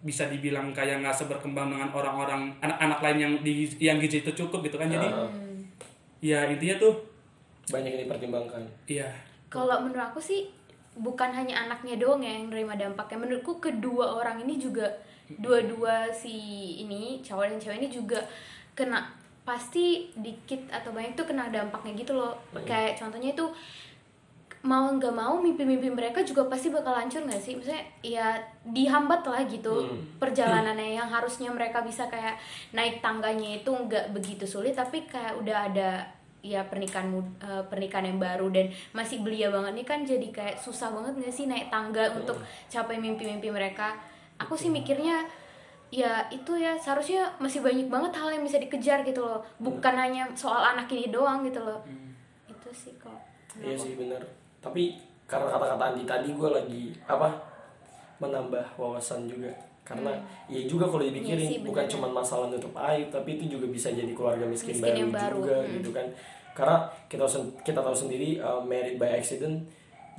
bisa 0.00 0.26
dibilang 0.26 0.72
kayak 0.72 1.04
nggak 1.04 1.12
seberkembang 1.12 1.70
dengan 1.70 1.92
orang-orang 1.92 2.50
anak-anak 2.58 2.98
lain 3.04 3.18
yang 3.20 3.32
di 3.44 3.68
yang 3.78 3.96
gizi 4.02 4.26
itu 4.26 4.32
cukup 4.34 4.66
gitu 4.66 4.76
kan. 4.80 4.90
Jadi 4.90 5.06
Ah. 5.06 5.28
ya 6.20 6.48
intinya 6.48 6.76
tuh 6.80 6.94
banyak 7.70 7.90
yang 7.94 8.02
dipertimbangkan. 8.08 8.62
Iya. 8.90 9.08
Kalau 9.50 9.82
menurut 9.82 10.10
aku 10.10 10.18
sih 10.18 10.46
bukan 11.00 11.32
hanya 11.32 11.64
anaknya 11.66 11.96
doang 11.96 12.20
ya 12.20 12.36
yang 12.36 12.52
nerima 12.52 12.76
dampaknya. 12.76 13.18
Menurutku 13.24 13.56
kedua 13.58 14.20
orang 14.20 14.44
ini 14.44 14.60
juga 14.60 14.86
dua-dua 15.40 16.12
si 16.12 16.34
ini 16.84 17.24
cowok 17.24 17.56
dan 17.56 17.58
cewek 17.58 17.78
ini 17.80 17.88
juga 17.88 18.20
kena 18.76 19.08
pasti 19.40 20.12
dikit 20.14 20.68
atau 20.68 20.92
banyak 20.92 21.16
tuh 21.16 21.26
kena 21.26 21.48
dampaknya 21.48 21.96
gitu 21.96 22.12
loh. 22.14 22.36
Kayak 22.68 23.00
contohnya 23.00 23.32
itu 23.32 23.46
mau 24.60 24.92
nggak 24.92 25.16
mau 25.16 25.40
mimpi-mimpi 25.40 25.88
mereka 25.88 26.20
juga 26.20 26.44
pasti 26.44 26.68
bakal 26.68 26.92
hancur 26.92 27.24
nggak 27.24 27.40
sih? 27.40 27.56
Maksudnya 27.56 27.84
ya 28.04 28.36
dihambat 28.68 29.24
lah 29.24 29.42
gitu 29.48 29.88
perjalanannya. 30.20 31.00
Yang 31.00 31.08
harusnya 31.08 31.48
mereka 31.48 31.80
bisa 31.80 32.04
kayak 32.12 32.36
naik 32.76 33.00
tangganya 33.00 33.64
itu 33.64 33.72
nggak 33.72 34.12
begitu 34.12 34.44
sulit 34.44 34.76
tapi 34.76 35.08
kayak 35.08 35.40
udah 35.40 35.72
ada 35.72 36.19
ya 36.40 36.64
pernikahan 36.66 37.12
eh, 37.40 37.64
pernikahan 37.68 38.10
yang 38.10 38.18
baru. 38.20 38.48
Dan 38.52 38.72
masih 38.92 39.22
belia 39.24 39.48
banget. 39.52 39.72
Nih 39.76 39.86
kan 39.86 40.00
jadi 40.02 40.28
kayak 40.32 40.56
susah 40.60 40.90
banget 40.90 41.16
nggak 41.20 41.34
sih 41.34 41.46
naik 41.46 41.68
tangga 41.68 42.10
untuk 42.16 42.40
capai 42.66 42.96
mimpi-mimpi 42.98 43.48
mereka? 43.52 43.96
Aku 44.40 44.56
sih 44.56 44.72
mikirnya 44.72 45.24
ya 45.90 46.22
itu 46.30 46.54
ya 46.54 46.78
seharusnya 46.78 47.26
masih 47.42 47.66
banyak 47.66 47.90
banget 47.90 48.14
hal 48.14 48.30
yang 48.30 48.44
bisa 48.46 48.56
dikejar 48.58 49.04
gitu 49.04 49.22
loh. 49.22 49.44
Bukan 49.60 49.94
hanya 49.94 50.26
soal 50.32 50.62
anak 50.62 50.90
ini 50.90 51.12
doang 51.12 51.44
gitu 51.44 51.60
loh. 51.60 51.84
Itu 52.48 52.70
sih 52.72 52.94
kok. 52.96 53.20
Iya 53.60 53.76
sih 53.76 53.98
benar. 53.98 54.22
Tapi 54.60 54.96
karena 55.30 55.46
kata-kata 55.46 55.94
Andi 55.94 56.02
tadi 56.02 56.34
gue 56.34 56.50
lagi 56.50 56.82
apa 57.06 57.30
menambah 58.20 58.76
wawasan 58.76 59.30
juga. 59.30 59.69
Karena 59.90 60.14
iya 60.46 60.70
juga 60.70 60.86
kalau 60.86 61.02
dipikirin 61.02 61.50
Iya 61.50 61.58
sih, 61.58 61.66
bukan 61.66 61.84
cuma 61.90 62.06
masalah 62.06 62.46
nutup 62.46 62.70
aib 62.78 63.10
tapi 63.10 63.42
itu 63.42 63.58
juga 63.58 63.66
bisa 63.66 63.90
jadi 63.90 64.14
keluarga 64.14 64.46
miskin, 64.46 64.78
Miskin 64.78 65.10
baru, 65.10 65.18
baru, 65.18 65.36
juga 65.42 65.56
hmm. 65.58 65.70
gitu 65.82 65.90
kan. 65.90 66.06
Karena 66.54 66.76
kita 67.10 67.26
kita 67.66 67.82
tahu 67.82 67.96
sendiri 67.98 68.38
uh, 68.38 68.62
married 68.62 69.02
by 69.02 69.10
accident 69.18 69.66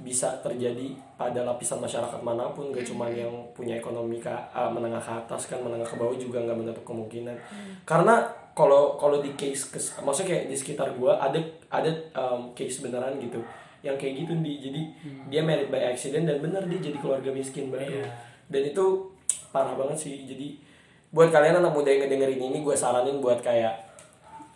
bisa 0.02 0.34
terjadi 0.44 0.98
pada 1.14 1.46
lapisan 1.46 1.78
masyarakat 1.78 2.20
mana 2.26 2.50
pun 2.52 2.74
gak 2.74 2.82
cuma 2.84 3.06
yang 3.06 3.30
punya 3.54 3.78
ekonomi 3.78 4.18
ke, 4.18 4.28
uh, 4.28 4.68
menengah 4.68 5.00
ke 5.00 5.14
atas 5.14 5.48
kan 5.48 5.62
menengah 5.64 5.86
ke 5.86 5.96
bawah 5.96 6.18
juga 6.20 6.44
nggak 6.44 6.58
menutup 6.58 6.84
kemungkinan. 6.84 7.38
Karena 7.88 8.28
kalau 8.52 9.00
kalau 9.00 9.24
di 9.24 9.32
case 9.40 9.72
kes, 9.72 10.04
maksudnya 10.04 10.36
kayak 10.36 10.46
di 10.52 10.56
sekitar 10.60 10.92
gua 11.00 11.16
ada 11.16 11.40
ada 11.72 11.88
um, 12.20 12.52
case 12.52 12.84
beneran 12.84 13.16
gitu 13.24 13.40
yang 13.82 13.96
kayak 13.96 14.26
gitu 14.26 14.34
di 14.44 14.62
jadi 14.62 14.82
dia 15.32 15.42
married 15.42 15.72
by 15.72 15.82
accident 15.96 16.28
dan 16.28 16.38
bener 16.44 16.62
dia 16.68 16.92
jadi 16.92 16.98
keluarga 17.00 17.32
miskin 17.32 17.72
baru. 17.72 17.88
Iya. 17.88 18.06
dan 18.52 18.62
itu 18.68 18.86
parah 19.52 19.76
banget 19.76 19.98
sih 19.98 20.24
jadi 20.24 20.48
buat 21.10 21.28
kalian 21.28 21.60
anak 21.60 21.72
muda 21.72 21.88
yang 21.88 22.02
ngedengerin 22.02 22.40
ini 22.42 22.58
gue 22.60 22.72
saranin 22.74 23.20
buat 23.20 23.38
kayak 23.38 23.76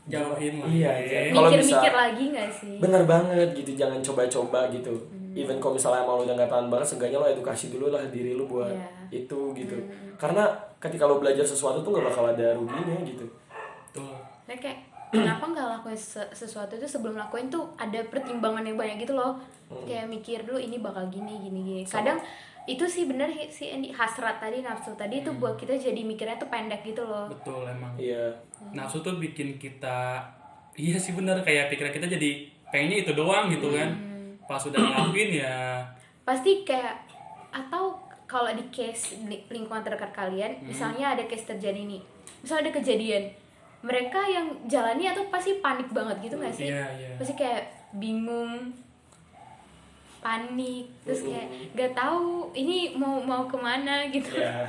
jauhin 0.05 0.55
lah 0.57 0.67
Iya, 0.67 0.91
ya. 0.93 1.19
iya. 1.19 1.19
Kalau 1.31 1.49
mikir-mikir 1.49 1.81
bisa- 1.81 1.97
lagi 1.97 2.23
nggak 2.29 2.49
sih 2.51 2.73
bener 2.77 3.03
banget 3.03 3.49
gitu 3.53 3.71
jangan 3.75 3.99
coba-coba 3.99 4.59
gitu 4.69 4.93
even 5.33 5.57
kalau 5.57 5.73
misalnya 5.73 5.99
emang 6.01 6.15
lu 6.15 6.23
udah 6.23 6.35
nggak 6.37 6.47
tahan 6.47 6.67
banget 6.69 6.87
seenggaknya 6.87 7.17
lo 7.17 7.27
edukasi 7.27 7.65
dulu 7.67 7.89
lah 7.89 8.03
diri 8.07 8.31
lu 8.33 8.45
buat 8.45 8.71
Iya. 8.71 9.19
itu 9.19 9.39
gitu 9.53 9.75
karena 10.15 10.47
ketika 10.77 11.03
lo 11.03 11.17
belajar 11.17 11.43
sesuatu 11.43 11.81
tuh 11.81 11.91
nggak 11.91 12.05
bakal 12.05 12.23
ada 12.25 12.53
ruginya 12.53 12.95
gitu 13.03 13.25
Tuh. 13.91 14.15
Nah, 14.45 14.55
kayak 14.55 14.79
kenapa 15.07 15.45
nggak 15.45 15.67
lakuin 15.71 15.93
se- 15.93 16.31
sesuatu 16.31 16.73
itu 16.73 16.83
sebelum 16.83 17.15
lakuin 17.15 17.47
tuh 17.47 17.65
ada 17.75 18.01
pertimbangan 18.03 18.61
yang 18.61 18.75
banyak 18.75 18.97
gitu 18.99 19.13
loh. 19.13 19.37
Kayak 19.83 20.05
mikir 20.07 20.39
dulu 20.41 20.57
ini 20.57 20.77
bakal 20.77 21.05
gini 21.07 21.39
gini 21.39 21.59
gini. 21.61 21.83
Kadang 21.83 22.17
itu 22.65 22.81
sih 22.83 23.05
bener 23.05 23.27
hi- 23.27 23.47
si 23.47 23.67
Andy, 23.67 23.89
hasrat 23.89 24.37
tadi 24.37 24.59
nafsu 24.59 24.93
tadi 24.93 25.19
itu 25.19 25.29
buat 25.31 25.53
kita 25.53 25.73
jadi 25.73 26.01
mikirnya 26.01 26.35
tuh 26.35 26.47
pendek 26.47 26.81
gitu 26.83 27.01
loh. 27.01 27.25
Betul 27.27 27.61
emang. 27.63 27.93
iya. 27.95 28.33
Nafsu 28.71 28.99
tuh 28.99 29.15
bikin 29.15 29.55
kita 29.55 30.21
iya 30.73 30.95
sih 30.95 31.13
bener 31.13 31.39
kayak 31.39 31.69
pikiran 31.69 31.91
kita 31.91 32.07
jadi 32.09 32.29
pengennya 32.67 32.97
itu 32.99 33.11
doang 33.13 33.47
gitu 33.47 33.69
kan. 33.69 33.89
Pas 34.43 34.61
udah 34.61 34.77
ngelakuin 34.77 35.31
ya. 35.35 35.81
Pasti 36.21 36.61
kayak 36.61 37.05
atau 37.49 37.93
kalau 38.25 38.49
di 38.51 38.65
case 38.67 39.15
li- 39.23 39.45
lingkungan 39.47 39.79
terdekat 39.79 40.09
kalian 40.11 40.57
misalnya 40.61 41.13
ada 41.13 41.23
case 41.23 41.45
terjadi 41.47 41.77
nih. 41.79 42.01
Misalnya 42.41 42.67
ada 42.67 42.73
kejadian 42.75 43.23
mereka 43.85 44.17
yang 44.25 44.49
jalani 44.65 45.05
atau 45.05 45.21
pasti 45.29 45.61
panik 45.61 45.85
banget 45.93 46.17
gitu 46.25 46.35
gak 46.35 46.49
sih 46.49 46.73
Iya, 46.73 46.85
iya. 46.97 47.09
pasti 47.15 47.37
kayak 47.37 47.61
bingung 47.93 48.73
panik 50.19 50.89
terus 51.05 51.21
kayak 51.21 51.45
gak 51.77 51.93
tahu 51.93 52.49
ini 52.51 52.97
mau 52.97 53.21
mau 53.21 53.45
ke 53.45 53.53
mana 53.55 54.09
gitu 54.09 54.41
ya 54.41 54.65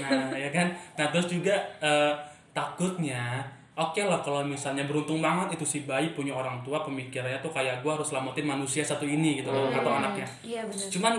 Nah, 0.00 0.30
ya 0.32 0.48
kan. 0.48 0.70
Nah, 0.94 1.10
terus 1.10 1.26
juga 1.26 1.54
eh, 1.82 2.14
takutnya 2.52 3.42
Oke 3.80 4.04
lah 4.04 4.20
kalau 4.20 4.44
misalnya 4.44 4.84
beruntung 4.84 5.24
banget 5.24 5.56
itu 5.56 5.64
si 5.64 5.78
bayi 5.88 6.12
punya 6.12 6.36
orang 6.36 6.60
tua 6.60 6.84
pemikirannya 6.84 7.40
tuh 7.40 7.48
kayak 7.48 7.80
gua 7.80 7.96
harus 7.96 8.12
selamatin 8.12 8.44
manusia 8.44 8.84
satu 8.84 9.08
ini 9.08 9.40
gitu 9.40 9.48
loh 9.48 9.72
atau 9.72 9.96
anaknya. 9.96 10.28
iya 10.44 10.60
benar 10.68 10.84
Cuman 10.92 11.14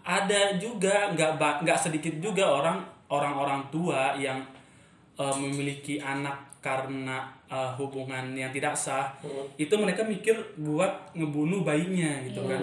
ada 0.00 0.40
juga 0.56 1.12
nggak 1.12 1.36
nggak 1.36 1.76
sedikit 1.76 2.16
juga 2.16 2.48
orang 2.48 2.80
orang-orang 3.12 3.60
tua 3.68 4.16
yang 4.16 4.40
eh, 5.20 5.34
memiliki 5.36 6.00
anak 6.00 6.45
karena 6.66 7.22
eh, 7.46 7.70
hubungan 7.78 8.34
yang 8.34 8.50
tidak 8.50 8.74
sah 8.74 9.14
itu 9.54 9.70
mereka 9.78 10.02
mikir 10.02 10.34
buat 10.58 11.14
ngebunuh 11.14 11.62
bayinya 11.62 12.18
gitu 12.26 12.42
kan. 12.42 12.58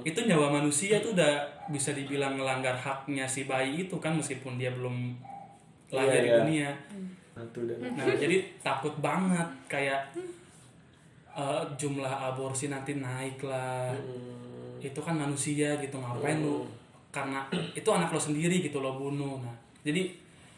Itu 0.00 0.24
nyawa 0.24 0.48
manusia 0.56 0.96
tuh 1.04 1.12
udah 1.12 1.44
bisa 1.68 1.92
dibilang 1.92 2.40
melanggar 2.40 2.72
haknya 2.72 3.28
si 3.28 3.44
bayi 3.44 3.84
itu 3.84 4.00
kan 4.00 4.16
meskipun 4.16 4.56
dia 4.56 4.72
belum 4.72 5.12
lahir 5.92 6.08
Iya, 6.08 6.24
di 6.24 6.28
iya. 6.32 6.38
dunia. 6.40 6.70
Dan 7.36 7.92
nah 7.92 8.08
jadi 8.16 8.36
takut 8.64 8.96
banget 9.04 9.48
kayak 9.68 10.00
eh, 11.36 11.62
jumlah 11.76 12.32
aborsi 12.32 12.72
nanti 12.72 12.96
naik 12.96 13.36
lah. 13.44 13.92
Itu 14.80 15.04
kan 15.04 15.20
manusia 15.20 15.76
gitu 15.76 16.00
ngapain 16.00 16.40
lu 16.40 16.64
karena 17.12 17.44
itu 17.52 17.84
anak 17.92 18.08
lo 18.08 18.16
sendiri 18.16 18.64
gitu 18.64 18.80
lo 18.80 18.96
bunuh. 18.96 19.44
Nah 19.44 19.56
jadi 19.84 20.08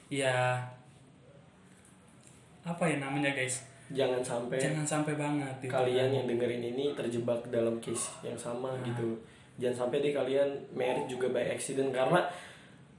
ya 0.06 0.62
apa 2.64 2.84
ya 2.84 2.96
namanya 2.98 3.30
guys? 3.30 3.62
Jangan 3.86 4.24
sampai 4.24 4.56
jangan 4.56 4.82
sampai 4.82 5.14
banget 5.14 5.52
gitu. 5.60 5.68
kalian 5.68 6.08
yang 6.08 6.24
dengerin 6.24 6.64
ini 6.64 6.96
terjebak 6.96 7.44
dalam 7.48 7.76
case 7.78 8.08
yang 8.20 8.34
sama 8.34 8.72
gitu. 8.80 9.12
Jangan 9.54 9.86
sampai 9.86 10.00
deh 10.00 10.10
kalian 10.10 10.48
married 10.72 11.04
juga 11.04 11.28
by 11.28 11.44
accident 11.46 11.92
karena 11.92 12.24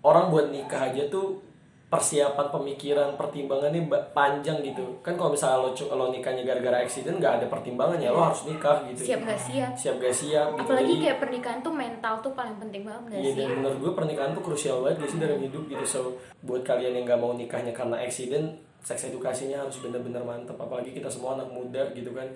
orang 0.02 0.30
buat 0.30 0.54
nikah 0.54 0.94
aja 0.94 1.10
tuh 1.10 1.42
persiapan 1.86 2.50
pemikiran 2.50 3.14
pertimbangannya 3.14 3.86
ba- 3.86 4.06
panjang 4.12 4.62
gitu. 4.62 5.02
Kan 5.02 5.14
kalau 5.16 5.32
misalnya 5.32 5.58
lo 5.60 5.70
lo 5.72 6.06
nikahnya 6.10 6.42
gara-gara 6.44 6.82
accident 6.82 7.18
nggak 7.18 7.42
ada 7.42 7.46
pertimbangan 7.48 7.98
ya 7.98 8.10
lo 8.10 8.22
harus 8.24 8.46
nikah 8.46 8.86
gitu. 8.86 9.02
Siap 9.06 9.22
gak 9.24 9.40
siap? 9.40 9.72
Siap 9.74 9.96
gak 9.98 10.14
siap 10.14 10.48
gitu. 10.54 10.62
Apalagi 10.66 10.92
Jadi- 10.92 11.02
kayak 11.02 11.20
pernikahan 11.20 11.60
tuh 11.62 11.74
mental 11.74 12.14
tuh 12.20 12.34
paling 12.34 12.58
penting 12.58 12.84
banget 12.84 13.04
gak 13.08 13.18
Iya 13.18 13.26
sih? 13.26 13.36
dan 13.36 13.48
menurut 13.56 13.78
gue 13.80 13.92
pernikahan 13.94 14.32
tuh 14.34 14.44
krusial 14.44 14.82
banget 14.82 14.98
gak 15.02 15.10
sih 15.10 15.20
dalam 15.20 15.40
hidup 15.40 15.64
gitu. 15.66 15.84
So 15.84 16.00
buat 16.42 16.62
kalian 16.62 16.94
yang 16.96 17.06
nggak 17.06 17.18
mau 17.18 17.34
nikahnya 17.34 17.72
karena 17.72 17.98
accident 17.98 18.50
seks 18.86 19.10
edukasinya 19.10 19.58
harus 19.58 19.82
bener-bener 19.82 20.22
mantap 20.22 20.54
apalagi 20.56 20.94
kita 20.94 21.10
semua 21.10 21.34
anak 21.34 21.50
muda 21.50 21.82
gitu 21.92 22.12
kan. 22.12 22.30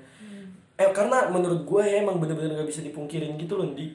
Eh 0.76 0.90
karena 0.90 1.30
menurut 1.30 1.62
gue 1.62 1.84
ya 1.84 2.02
emang 2.02 2.18
bener-bener 2.18 2.52
nggak 2.52 2.66
bisa 2.66 2.82
dipungkirin 2.82 3.38
gitu 3.38 3.54
loh 3.54 3.70
di 3.70 3.94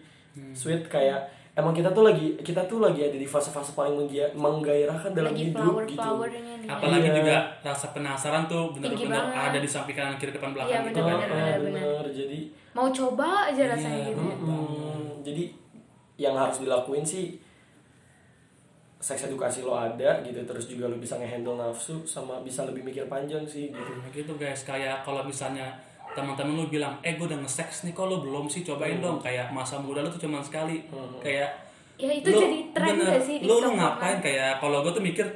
sweet 0.52 0.86
kayak 0.86 1.18
emang 1.52 1.70
kita 1.70 1.86
tuh 1.88 2.02
lagi 2.02 2.34
kita 2.38 2.62
tuh 2.64 2.78
lagi 2.78 2.98
ada 3.00 3.14
di 3.14 3.24
fase-fase 3.24 3.72
paling 3.72 3.94
menggia- 3.96 4.30
menggairahkan 4.32 5.10
dalam 5.10 5.30
lagi 5.30 5.42
hidup 5.48 5.62
flower 5.62 5.84
gitu. 5.86 6.10
apalagi 6.66 7.06
Iya. 7.06 7.14
juga 7.16 7.36
rasa 7.62 7.86
penasaran 7.90 8.42
tuh 8.44 8.70
bener-bener 8.70 9.14
ada 9.22 9.54
di 9.56 9.68
samping 9.68 9.94
kanan 9.94 10.14
kiri 10.16 10.30
depan 10.30 10.50
Iya, 10.50 10.54
belakang 10.56 10.82
gitu 10.84 10.98
bener, 11.00 11.14
kan. 11.14 11.28
bener. 11.28 11.58
Bener. 11.60 11.82
bener 11.94 12.06
jadi 12.10 12.38
mau 12.72 12.88
coba 12.88 13.28
aja 13.46 13.62
rasanya 13.68 13.98
Iya. 14.00 14.08
gitu. 14.10 14.22
Hmm, 14.40 15.02
jadi 15.22 15.42
yang 16.16 16.34
harus 16.34 16.58
dilakuin 16.60 17.02
sih 17.02 17.38
seks 19.04 19.28
edukasi 19.28 19.60
lo 19.60 19.76
ada 19.76 20.16
gitu 20.24 20.40
terus 20.48 20.64
juga 20.64 20.88
lo 20.88 20.96
bisa 20.96 21.20
ngehandle 21.20 21.60
nafsu 21.60 22.00
sama 22.08 22.40
bisa 22.40 22.64
lebih 22.64 22.80
mikir 22.80 23.04
panjang 23.04 23.44
sih 23.44 23.68
gitu. 23.68 23.92
Nah, 24.00 24.08
gitu 24.08 24.32
guys. 24.40 24.64
Kayak 24.64 25.04
kalau 25.04 25.20
misalnya 25.20 25.76
teman-teman 26.16 26.56
lu 26.56 26.72
bilang 26.72 26.96
eh 27.04 27.20
gue 27.20 27.28
udah 27.28 27.36
nge-sex 27.44 27.84
nih 27.84 27.92
kok 27.92 28.08
lu 28.08 28.24
belum 28.24 28.48
sih? 28.48 28.64
Cobain 28.64 29.04
dong. 29.04 29.20
Kayak 29.20 29.52
masa 29.52 29.76
muda 29.76 30.00
lu 30.00 30.08
tuh 30.08 30.24
cuma 30.24 30.40
sekali. 30.40 30.88
Kayak 31.20 31.52
ya 32.00 32.08
itu 32.16 32.32
lu- 32.32 32.40
jadi 32.48 32.58
tren 32.72 32.96
bener, 32.96 33.12
gak 33.12 33.22
sih? 33.28 33.36
Lu 33.44 33.60
lu 33.60 33.68
tongkrongan? 33.68 33.76
ngapain? 33.76 34.18
Kayak 34.24 34.50
kalau 34.64 34.78
gue 34.80 34.92
tuh 34.96 35.04
mikir 35.04 35.26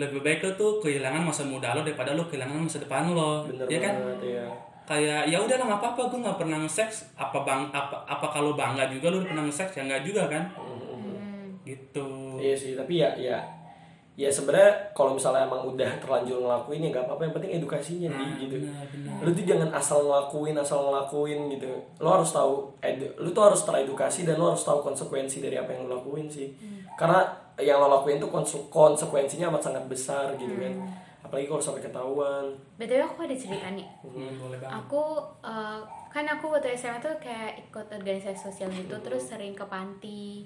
lebih 0.00 0.20
baik 0.24 0.40
lu 0.48 0.50
tuh 0.56 0.72
kehilangan 0.80 1.20
masa 1.20 1.44
muda 1.44 1.76
lo 1.76 1.84
daripada 1.84 2.16
lu 2.16 2.24
kehilangan 2.32 2.64
masa 2.64 2.80
depan 2.80 3.12
lo. 3.12 3.44
Bener 3.44 3.68
ya 3.68 3.78
kan? 3.84 3.92
banget 3.92 4.20
ya 4.24 4.46
kayak 4.88 5.28
ya 5.28 5.36
udah 5.36 5.56
lah 5.60 5.66
nggak 5.68 5.80
apa-apa. 5.84 6.02
Gue 6.08 6.20
nggak 6.24 6.38
pernah 6.40 6.56
nge-sex 6.64 7.12
apa 7.20 7.44
bang 7.44 7.68
apa 7.76 8.08
apa 8.08 8.26
kalau 8.32 8.56
bangga 8.56 8.88
juga 8.88 9.12
lu 9.12 9.20
udah 9.20 9.28
pernah 9.36 9.44
nge-sex 9.44 9.68
ya 9.76 9.84
nggak 9.84 10.00
juga 10.00 10.24
kan? 10.32 10.48
Hmm. 10.56 11.60
gitu 11.68 12.17
iya 12.48 12.54
sih 12.54 12.72
tapi 12.72 12.94
ya 12.96 13.12
ya 13.14 13.36
ya 14.14 14.26
sebenarnya 14.26 14.66
kalau 14.92 15.14
misalnya 15.14 15.44
emang 15.44 15.62
udah 15.64 15.86
terlanjur 15.98 16.40
ngelakuin 16.40 16.82
ya 16.82 16.90
nggak 16.90 17.06
apa-apa 17.06 17.22
yang 17.22 17.34
penting 17.36 17.52
edukasinya 17.54 18.08
Nah, 18.08 18.18
nih 18.18 18.30
gitu. 18.40 18.56
benar, 18.58 18.84
benar. 18.88 19.14
lu 19.20 19.30
tuh 19.30 19.44
jangan 19.44 19.70
asal 19.70 19.98
ngelakuin 20.02 20.56
asal 20.56 20.78
ngelakuin 20.82 21.40
gitu. 21.48 21.70
Lo 21.96 22.08
harus 22.12 22.30
tahu 22.32 22.52
edu- 22.80 23.14
lu 23.16 23.30
tuh 23.30 23.44
harus 23.44 23.62
teredukasi 23.62 24.24
dan 24.24 24.34
lo 24.36 24.50
harus 24.50 24.64
tahu 24.64 24.82
konsekuensi 24.82 25.38
dari 25.38 25.54
apa 25.54 25.70
yang 25.70 25.86
lo 25.86 26.02
lakuin 26.02 26.26
sih. 26.26 26.50
Karena 26.94 27.22
yang 27.56 27.78
lo 27.78 27.86
lakuin 27.92 28.18
tuh 28.18 28.26
konse- 28.26 28.66
konsekuensinya 28.68 29.46
amat 29.48 29.62
sangat 29.64 29.84
besar 29.86 30.34
gitu 30.34 30.50
kan. 30.52 30.74
Apalagi 31.20 31.46
kalau 31.46 31.62
sampai 31.62 31.82
ketahuan. 31.84 32.44
Btw 32.74 32.98
aku 33.04 33.22
ada 33.22 33.36
cerita 33.36 33.70
nih. 33.70 33.86
Hmm, 34.02 34.34
boleh 34.36 34.58
banget. 34.58 34.74
Aku 34.80 35.02
eh, 35.40 35.78
kan 36.08 36.26
aku 36.26 36.50
waktu 36.50 36.74
SMA 36.74 36.98
tuh 36.98 37.14
kayak 37.18 37.62
ikut 37.62 37.86
organisasi 37.86 38.34
sosial 38.40 38.66
gitu 38.72 38.98
terus 38.98 39.22
sering 39.22 39.52
ke 39.52 39.62
panti 39.62 40.42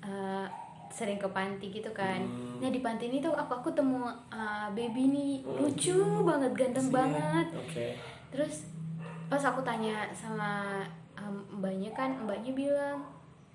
eh, 0.00 0.46
sering 0.92 1.16
ke 1.16 1.24
panti 1.32 1.72
gitu 1.72 1.88
kan. 1.96 2.20
Nah 2.60 2.68
di 2.68 2.84
panti 2.84 3.08
ini 3.08 3.24
tuh 3.24 3.32
aku 3.32 3.64
aku 3.64 3.68
temu 3.72 4.04
eh, 4.28 4.68
baby 4.76 5.08
nih 5.08 5.32
lucu 5.42 5.96
banget 6.22 6.52
ganteng 6.52 6.88
banget. 6.92 7.48
oke. 7.56 7.86
Terus 8.28 8.68
pas 9.32 9.40
aku 9.40 9.64
tanya 9.64 10.12
sama 10.12 10.84
em, 11.16 11.40
mbaknya 11.48 11.88
kan 11.96 12.12
mbaknya 12.28 12.52
bilang 12.52 13.00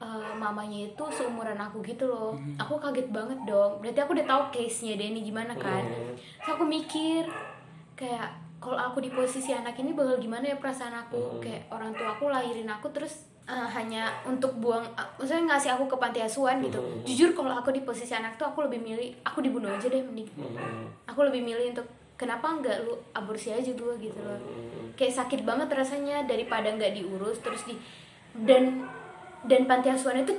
eh, 0.02 0.34
mamanya 0.34 0.90
itu 0.90 1.04
seumuran 1.14 1.62
aku 1.62 1.86
gitu 1.86 2.10
loh. 2.10 2.34
Aku 2.58 2.82
kaget 2.82 3.14
banget 3.14 3.38
dong. 3.46 3.78
Berarti 3.80 4.02
aku 4.02 4.18
udah 4.18 4.28
tahu 4.28 4.42
case 4.50 4.90
nya 4.90 4.98
Denny 4.98 5.22
gimana 5.22 5.54
kan. 5.54 5.86
Terus 6.42 6.50
aku 6.58 6.66
mikir 6.66 7.30
kayak 7.94 8.34
kalau 8.58 8.78
aku 8.78 9.06
di 9.06 9.14
posisi 9.14 9.54
anak 9.54 9.78
ini 9.78 9.94
bakal 9.94 10.18
gimana 10.18 10.50
ya 10.50 10.58
perasaan 10.58 10.98
aku? 11.06 11.38
Kayak 11.38 11.70
orang 11.70 11.94
tua 11.94 12.18
aku 12.18 12.34
lahirin 12.34 12.66
aku 12.66 12.90
terus 12.90 13.30
eh, 13.48 13.68
hanya 13.74 14.12
untuk 14.28 14.52
buang 14.60 14.84
eh, 14.94 15.08
maksudnya 15.18 15.56
ngasih 15.56 15.74
aku 15.80 15.88
ke 15.88 15.96
panti 15.96 16.20
asuhan 16.22 16.60
gitu. 16.60 16.78
Jujur 17.08 17.32
kalau 17.32 17.56
aku 17.56 17.72
di 17.72 17.82
posisi 17.82 18.14
anak 18.14 18.36
tuh 18.36 18.46
aku 18.52 18.68
lebih 18.68 18.84
milih 18.84 19.10
aku 19.24 19.40
dibunuh 19.40 19.72
aja 19.72 19.88
deh 19.88 20.04
mending. 20.04 20.28
Aku 21.08 21.24
lebih 21.24 21.42
milih 21.42 21.74
untuk 21.74 21.88
kenapa 22.20 22.52
nggak 22.60 22.86
lu 22.86 22.94
aborsi 23.16 23.56
aja 23.56 23.72
gue 23.72 23.94
gitu 23.98 24.20
loh. 24.22 24.40
Kayak 25.00 25.26
sakit 25.26 25.42
banget 25.48 25.72
rasanya 25.72 26.28
daripada 26.28 26.70
nggak 26.70 26.94
diurus 26.94 27.40
terus 27.42 27.64
di 27.66 27.74
dan 28.46 28.86
dan 29.48 29.66
panti 29.66 29.90
asuhan 29.90 30.22
itu 30.22 30.36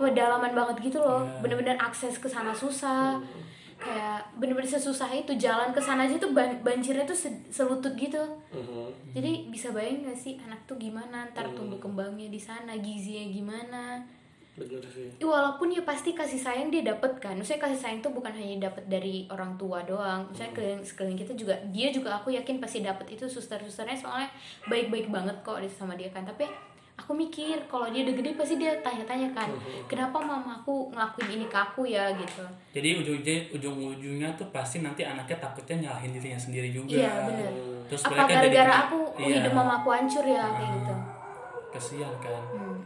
pedalaman 0.00 0.54
banget 0.54 0.92
gitu 0.92 1.02
loh. 1.02 1.26
Bener-bener 1.44 1.76
akses 1.76 2.16
ke 2.16 2.30
sana 2.30 2.54
susah 2.54 3.18
kayak 3.82 4.22
bener-bener 4.34 4.70
sesusah 4.70 5.10
itu 5.10 5.34
jalan 5.34 5.70
ke 5.70 5.78
sana 5.78 6.06
aja 6.06 6.14
tuh 6.16 6.30
ban- 6.30 6.62
banjirnya 6.62 7.02
tuh 7.02 7.14
se- 7.14 7.42
selutut 7.48 7.92
gitu. 7.94 8.22
Jadi 9.12 9.50
bisa 9.50 9.70
bayangin 9.70 10.06
gak 10.06 10.16
sih 10.16 10.38
anak 10.38 10.62
tuh 10.64 10.78
gimana 10.78 11.26
ntar 11.28 11.50
tumbuh 11.52 11.76
kembangnya 11.76 12.26
di 12.26 12.38
sana 12.38 12.72
gizinya 12.78 13.26
gimana. 13.28 13.82
Bener 14.52 14.84
sih. 14.84 15.08
Walaupun 15.18 15.72
ya 15.72 15.80
pasti 15.80 16.12
kasih 16.12 16.36
sayang 16.36 16.68
dia 16.68 16.84
dapet 16.84 17.16
kan 17.16 17.32
maksudnya 17.32 17.64
kasih 17.64 17.78
sayang 17.80 18.00
tuh 18.00 18.12
bukan 18.12 18.30
hanya 18.30 18.68
dapet 18.68 18.84
dari 18.84 19.24
orang 19.32 19.56
tua 19.56 19.80
doang 19.82 20.28
maksudnya 20.28 20.52
keliling 20.52 20.84
sekeliling 20.84 21.16
kita 21.16 21.32
juga 21.32 21.56
dia 21.72 21.88
juga 21.88 22.20
aku 22.20 22.28
yakin 22.36 22.60
pasti 22.60 22.84
dapet 22.84 23.16
itu 23.16 23.24
suster-susternya 23.24 23.96
soalnya 23.96 24.28
baik-baik 24.68 25.08
banget 25.08 25.32
kok 25.40 25.56
sama 25.72 25.96
dia 25.96 26.12
kan. 26.12 26.28
Tapi 26.28 26.44
aku 27.02 27.18
mikir 27.18 27.58
kalau 27.66 27.90
dia 27.90 28.06
udah 28.06 28.14
gede 28.14 28.30
pasti 28.38 28.54
dia 28.62 28.70
tanya-tanya 28.78 29.34
kan 29.34 29.50
kenapa 29.90 30.22
mama 30.22 30.62
aku 30.62 30.86
ngelakuin 30.94 31.34
ini 31.34 31.46
ke 31.50 31.58
aku 31.58 31.82
ya 31.82 32.14
gitu 32.14 32.46
Jadi 32.70 33.02
ujung-ujungnya, 33.02 33.50
ujung-ujungnya 33.50 34.28
tuh 34.38 34.46
pasti 34.54 34.78
nanti 34.86 35.02
anaknya 35.02 35.42
takutnya 35.42 35.90
nyalahin 35.90 36.14
dirinya 36.14 36.38
sendiri 36.38 36.70
juga. 36.70 37.02
iya 37.02 37.10
Terus 37.90 38.06
apa 38.06 38.24
gara-gara 38.24 38.86
aku 38.86 39.18
iya, 39.18 39.42
hidup 39.42 39.52
mama 39.52 39.82
aku 39.82 39.90
hancur 39.90 40.22
ya 40.22 40.46
kayak 40.54 40.70
gitu 40.78 40.94
Kesian 41.74 42.14
kan. 42.22 42.42
Hmm. 42.54 42.78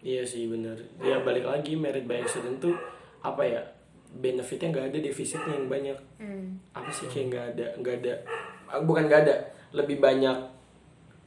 Iya 0.00 0.24
sih 0.24 0.48
bener. 0.48 0.74
Ya 0.98 1.20
balik 1.22 1.44
lagi 1.44 1.76
merit 1.76 2.08
by 2.08 2.24
accident 2.24 2.56
tuh 2.58 2.74
apa 3.20 3.44
ya 3.44 3.60
benefitnya 4.10 4.72
nggak 4.74 4.86
ada 4.90 4.98
defisitnya 4.98 5.54
yang 5.54 5.68
banyak. 5.70 5.98
Hmm. 6.18 6.58
Apa 6.74 6.90
sih 6.90 7.06
kayak 7.06 7.26
nggak 7.30 7.46
ada 7.54 7.66
nggak 7.78 7.94
ada 8.02 8.12
ah, 8.66 8.80
bukan 8.82 9.06
nggak 9.06 9.20
ada 9.28 9.36
lebih 9.76 10.02
banyak 10.02 10.36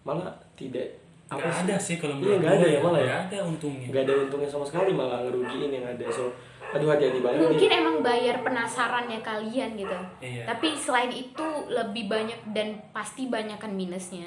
malah 0.04 0.36
tidak 0.60 1.03
apa 1.26 1.40
Gak 1.42 1.56
ada 1.64 1.76
sih 1.78 1.96
kalau 1.96 2.16
Iya, 2.16 2.20
menurut 2.20 2.40
nggak 2.40 2.52
ada 2.52 2.62
gue 2.62 2.70
ya, 2.70 2.80
malah 2.80 3.00
ya? 3.00 3.06
Nggak 3.06 3.22
ada 3.26 3.40
untungnya 3.44 3.88
nggak 3.90 4.04
ada 4.04 4.14
untungnya 4.20 4.50
sama 4.50 4.66
sekali 4.66 4.92
malah 4.92 5.20
ngerugiin 5.22 5.72
yang 5.72 5.86
ada 5.88 6.06
so 6.08 6.26
aduh 6.70 6.90
hati-hati 6.90 7.20
banget 7.20 7.38
mungkin 7.40 7.70
nih. 7.70 7.80
emang 7.80 7.98
bayar 8.02 8.36
penasarannya 8.42 9.20
kalian 9.22 9.70
gitu 9.76 9.98
Iya. 10.20 10.44
tapi 10.44 10.74
selain 10.74 11.10
itu 11.10 11.46
lebih 11.68 12.08
banyak 12.08 12.40
dan 12.50 12.68
pasti 12.90 13.28
banyak 13.28 13.56
kan 13.56 13.70
minusnya 13.72 14.26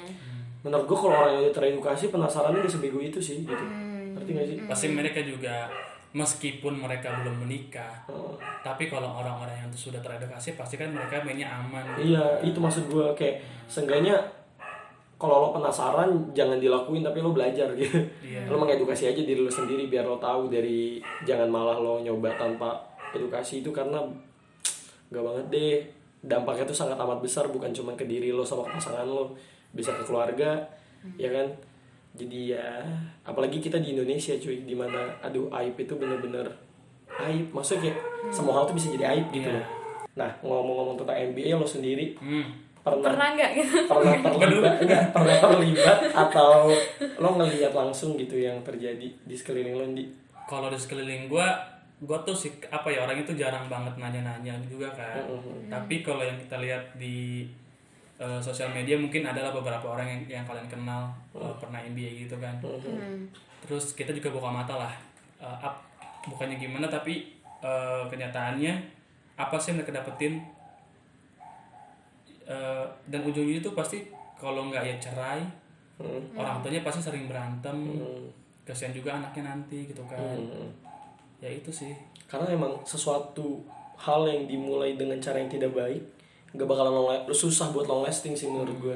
menurut 0.61 0.83
gua 0.85 0.97
kalau 0.97 1.15
orang 1.17 1.31
yang 1.33 1.43
udah 1.43 1.53
teredukasi 1.53 2.07
penasarannya 2.07 2.59
gak 2.59 2.71
sebego 2.71 2.99
itu 2.99 3.19
sih 3.19 3.41
gitu 3.41 3.59
Hmm. 3.59 4.15
ngerti 4.15 4.29
gak 4.31 4.45
sih 4.45 4.57
pasti 4.63 4.85
mereka 4.89 5.19
juga 5.21 5.67
meskipun 6.09 6.73
mereka 6.77 7.13
belum 7.17 7.35
menikah 7.41 8.07
Oh. 8.07 8.39
tapi 8.63 8.87
kalau 8.87 9.11
orang-orang 9.13 9.53
yang 9.57 9.69
sudah 9.69 9.99
teredukasi 9.99 10.55
pasti 10.55 10.75
kan 10.75 10.87
mereka 10.87 11.19
mainnya 11.21 11.51
aman 11.51 11.83
Iya, 11.95 12.41
itu 12.41 12.57
maksud 12.57 12.87
gue 12.87 13.11
kayak 13.13 13.37
seenggaknya 13.67 14.15
kalau 15.17 15.49
lo 15.49 15.49
penasaran 15.49 16.29
jangan 16.31 16.61
dilakuin 16.61 17.01
tapi 17.01 17.19
lo 17.19 17.33
belajar 17.33 17.73
gitu. 17.73 17.97
Iya. 18.21 18.45
Lo 18.49 18.61
mengedukasi 18.61 19.09
aja 19.09 19.21
diri 19.21 19.41
lo 19.41 19.49
sendiri 19.49 19.89
biar 19.89 20.05
lo 20.05 20.21
tahu 20.21 20.45
dari 20.47 21.01
jangan 21.25 21.49
malah 21.49 21.81
lo 21.81 21.97
nyoba 21.97 22.37
tanpa 22.37 22.77
edukasi 23.11 23.65
itu 23.65 23.73
karena 23.73 23.97
gak 25.09 25.23
banget 25.23 25.45
deh 25.49 25.75
dampaknya 26.21 26.67
tuh 26.67 26.75
sangat 26.75 26.99
amat 26.99 27.23
besar 27.23 27.47
bukan 27.47 27.71
cuma 27.71 27.95
ke 27.95 28.03
diri 28.03 28.29
lo 28.29 28.43
sama 28.43 28.67
ke 28.67 28.75
pasangan 28.75 29.07
lo 29.07 29.31
bisa 29.71 29.95
ke 29.95 30.03
keluarga 30.03 30.59
ya 31.15 31.29
kan 31.31 31.47
jadi 32.17 32.57
ya 32.57 32.67
apalagi 33.23 33.61
kita 33.61 33.79
di 33.79 33.95
Indonesia 33.95 34.35
cuy 34.35 34.65
di 34.65 34.75
mana 34.75 35.07
aduh 35.21 35.47
aib 35.53 35.77
itu 35.79 35.93
bener-bener 35.95 36.43
aib 37.23 37.47
maksudnya 37.53 37.87
kayak 37.87 37.97
semua 38.27 38.59
hal 38.59 38.67
tuh 38.67 38.75
bisa 38.75 38.91
jadi 38.91 39.15
aib 39.15 39.31
gitu 39.31 39.47
Iya. 39.47 39.61
loh 39.61 39.65
nah 40.17 40.31
ngomong-ngomong 40.41 40.97
tentang 40.99 41.15
MBA 41.31 41.55
lo 41.55 41.63
sendiri 41.63 42.17
hmm. 42.17 42.66
Pernah. 42.89 43.05
Pernah 43.05 43.27
nggak 43.33 43.51
gitu? 43.53 43.75
Pernah 43.85 44.15
terlibat 44.23 44.73
enggak 44.79 45.03
pernah 45.09 45.35
terlibat 45.37 45.97
atau 46.09 46.51
lo 47.17 47.29
ngelihat 47.35 47.71
langsung 47.71 48.15
gitu 48.15 48.35
yang 48.35 48.57
terjadi 48.61 49.07
di 49.07 49.33
sekeliling 49.33 49.73
lo 49.73 49.85
di 49.89 50.03
kalau 50.43 50.67
di 50.67 50.75
sekeliling 50.75 51.27
gue 51.27 51.47
gue 51.99 52.17
tuh 52.21 52.31
sih 52.31 52.51
apa 52.67 52.87
ya 52.87 53.01
orang 53.01 53.17
itu 53.17 53.33
jarang 53.33 53.65
banget 53.65 53.93
nanya-nanya 53.93 54.53
juga 54.63 54.87
kan. 54.91 55.17
Tapi 55.67 55.99
kalau 55.99 56.21
yang 56.21 56.37
kita 56.37 56.57
lihat 56.57 56.93
di 56.93 57.43
eh, 58.15 58.39
sosial 58.39 58.69
media 58.69 58.95
mungkin 58.95 59.21
adalah 59.23 59.49
beberapa 59.51 59.91
orang 59.91 60.07
yang, 60.07 60.21
yang 60.31 60.43
kalian 60.43 60.65
kenal 60.65 61.05
eh, 61.33 61.53
pernah 61.55 61.79
MBA 61.79 62.23
gitu 62.23 62.37
kan. 62.37 62.57
Hmm. 62.61 63.25
terus 63.57 63.91
kita 63.91 64.09
juga 64.11 64.29
buka 64.31 64.47
mata 64.47 64.75
lah 64.75 64.93
Eh, 65.37 65.57
ap- 65.59 65.85
bukannya 66.23 66.57
gimana 66.57 66.85
tapi 66.87 67.29
eh, 67.59 68.03
kenyataannya 68.05 68.73
apa 69.35 69.53
sih 69.55 69.69
yang 69.69 69.77
mereka 69.77 69.93
dapetin 69.95 70.41
Eh, 72.47 72.85
dan 73.05 73.21
ujungnya 73.21 73.59
itu 73.59 73.69
pasti 73.75 74.07
kalau 74.39 74.71
nggak 74.71 74.83
ya 74.83 74.95
cerai 74.97 75.43
Hmm. 75.97 76.21
orang 76.37 76.61
tuanya 76.61 76.85
pasti 76.85 77.01
sering 77.01 77.25
berantem. 77.25 77.73
Hmm. 77.73 78.29
kasihan 78.61 78.91
juga 78.91 79.15
anaknya 79.15 79.49
nanti 79.49 79.87
gitu 79.87 80.03
kan. 80.05 80.19
Hmm. 80.19 80.67
ya 81.39 81.47
itu 81.47 81.71
sih. 81.71 81.95
Karena 82.27 82.51
emang 82.51 82.75
sesuatu 82.83 83.63
hal 83.95 84.27
yang 84.27 84.43
dimulai 84.45 84.93
dengan 84.93 85.15
cara 85.17 85.39
yang 85.39 85.47
tidak 85.47 85.71
baik 85.71 86.03
gak 86.51 86.67
bakalan 86.67 86.91
long 86.91 87.07
susah 87.31 87.71
buat 87.71 87.85
long 87.85 88.03
lasting 88.03 88.35
sih 88.35 88.45
menurut 88.45 88.75
gue. 88.77 88.95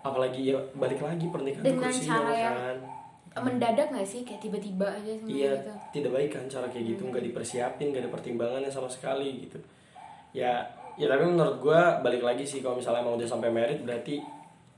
Apalagi 0.00 0.50
ya 0.50 0.58
balik 0.74 0.98
lagi 0.98 1.28
pernikahan 1.28 1.62
tuh 1.62 1.68
Dengan 1.70 1.92
cara 1.92 2.32
yang 2.32 2.56
kan 3.30 3.46
mendadak 3.46 3.86
nggak 3.92 4.08
sih? 4.08 4.24
Kayak 4.26 4.40
tiba-tiba 4.42 4.86
aja 4.90 5.12
semua 5.14 5.30
iya 5.30 5.52
gitu. 5.54 5.72
tidak 5.94 6.10
baik 6.16 6.30
kan 6.34 6.44
cara 6.48 6.66
kayak 6.66 6.84
gitu 6.96 7.02
nggak 7.06 7.24
dipersiapin 7.30 7.86
nggak 7.94 8.02
ada 8.08 8.10
pertimbangannya 8.10 8.70
sama 8.72 8.88
sekali 8.90 9.46
gitu. 9.46 9.60
Ya 10.32 10.64
ya 11.00 11.08
tapi 11.08 11.24
menurut 11.24 11.56
gue 11.58 11.80
balik 12.04 12.20
lagi 12.20 12.44
sih 12.44 12.60
kalau 12.60 12.76
misalnya 12.76 13.00
emang 13.00 13.16
udah 13.16 13.24
sampai 13.26 13.48
merit 13.48 13.80
berarti 13.80 14.20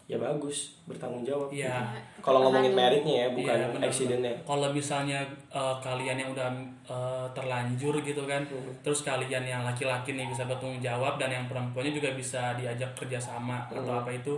ya 0.05 0.15
bagus 0.17 0.77
bertanggung 0.85 1.23
jawab 1.23 1.49
Iya. 1.49 1.73
gitu. 1.73 2.21
kalau 2.21 2.45
ngomongin 2.45 2.75
meritnya 2.75 3.15
ya 3.17 3.29
bukan 3.31 3.55
benar-benar. 3.55 3.87
accidentnya 3.87 4.35
kalau 4.43 4.69
misalnya 4.71 5.19
eh, 5.49 5.77
kalian 5.79 6.17
yang 6.17 6.31
udah 6.31 6.49
eh, 6.85 7.27
terlanjur 7.33 7.95
gitu 8.01 8.23
kan 8.23 8.43
Hmm. 8.43 8.71
terus 8.81 9.03
kalian 9.03 9.43
yang 9.43 9.63
laki-laki 9.63 10.13
nih 10.13 10.27
bisa 10.27 10.45
bertanggung 10.45 10.79
jawab 10.81 11.17
dan 11.17 11.31
yang 11.33 11.47
perempuannya 11.47 11.91
juga 11.93 12.13
bisa 12.13 12.55
diajak 12.55 12.93
kerjasama 12.95 13.67
Hmm. 13.67 13.79
atau 13.79 13.93
apa 13.97 14.11
itu 14.11 14.35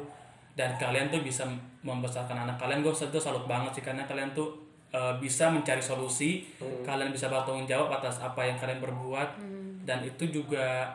dan 0.55 0.73
kalian 0.75 1.11
tuh 1.11 1.21
bisa 1.21 1.43
membesarkan 1.81 2.47
anak 2.47 2.57
kalian 2.57 2.81
gue 2.81 2.93
itu 2.95 3.19
salut 3.19 3.45
banget 3.45 3.75
sih 3.75 3.83
karena 3.83 4.05
kalian 4.05 4.31
tuh 4.33 4.55
eh, 4.91 5.15
bisa 5.19 5.51
mencari 5.51 5.83
solusi 5.83 6.45
Hmm. 6.57 6.81
kalian 6.83 7.11
bisa 7.11 7.27
bertanggung 7.27 7.67
jawab 7.67 7.91
atas 7.91 8.21
apa 8.21 8.41
yang 8.41 8.55
kalian 8.55 8.79
berbuat 8.79 9.29
dan 9.83 10.01
itu 10.01 10.25
juga 10.31 10.87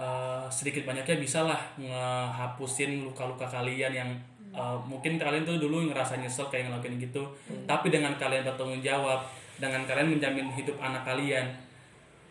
eh, 0.00 0.44
sedikit 0.48 0.88
banyaknya 0.88 1.20
bisa 1.20 1.44
lah 1.44 1.60
ngehapusin 1.76 3.04
luka-luka 3.04 3.44
kalian 3.44 3.92
yang 3.92 4.10
eh, 4.56 4.76
mungkin 4.88 5.20
kalian 5.20 5.44
tuh 5.44 5.60
dulu 5.60 5.92
ngerasa 5.92 6.16
nyesel 6.16 6.48
kayak 6.48 6.72
ngelakuin 6.72 6.96
gitu. 6.96 7.22
Tapi 7.68 7.92
dengan 7.92 8.16
kalian 8.16 8.48
bertanggung 8.48 8.80
jawab 8.80 9.20
dengan 9.60 9.84
kalian 9.84 10.16
menjamin 10.16 10.48
hidup 10.56 10.80
anak 10.80 11.04
kalian 11.04 11.44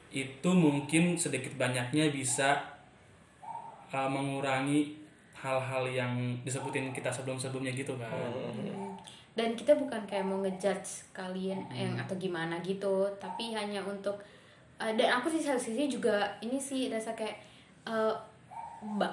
itu 0.10 0.49
mungkin 0.49 1.13
sedikit 1.13 1.53
banyaknya 1.55 2.10
bisa 2.10 2.58
eh, 3.93 4.10
mengurangi 4.10 4.97
hal-hal 5.39 5.88
yang 5.88 6.13
disebutin 6.43 6.91
kita 6.91 7.08
sebelum-sebelumnya 7.08 7.71
gitu 7.71 7.95
kan 7.95 8.12
Hmm. 8.12 8.91
dan 9.39 9.55
kita 9.55 9.71
bukan 9.71 10.03
kayak 10.03 10.27
mau 10.27 10.43
ngejudge 10.43 11.15
kalian 11.15 11.63
yang 11.71 11.95
atau 11.95 12.12
gimana 12.19 12.60
gitu 12.60 13.08
tapi 13.23 13.55
hanya 13.55 13.79
untuk 13.79 14.19
uh, 14.75 14.91
dan 14.99 15.15
aku 15.15 15.32
sih 15.32 15.39
satu 15.39 15.55
sisi 15.55 15.88
juga 15.88 16.27
ini 16.43 16.60
sih 16.60 16.91
rasa 16.91 17.15
kayak 17.15 17.39
uh, 17.86 18.15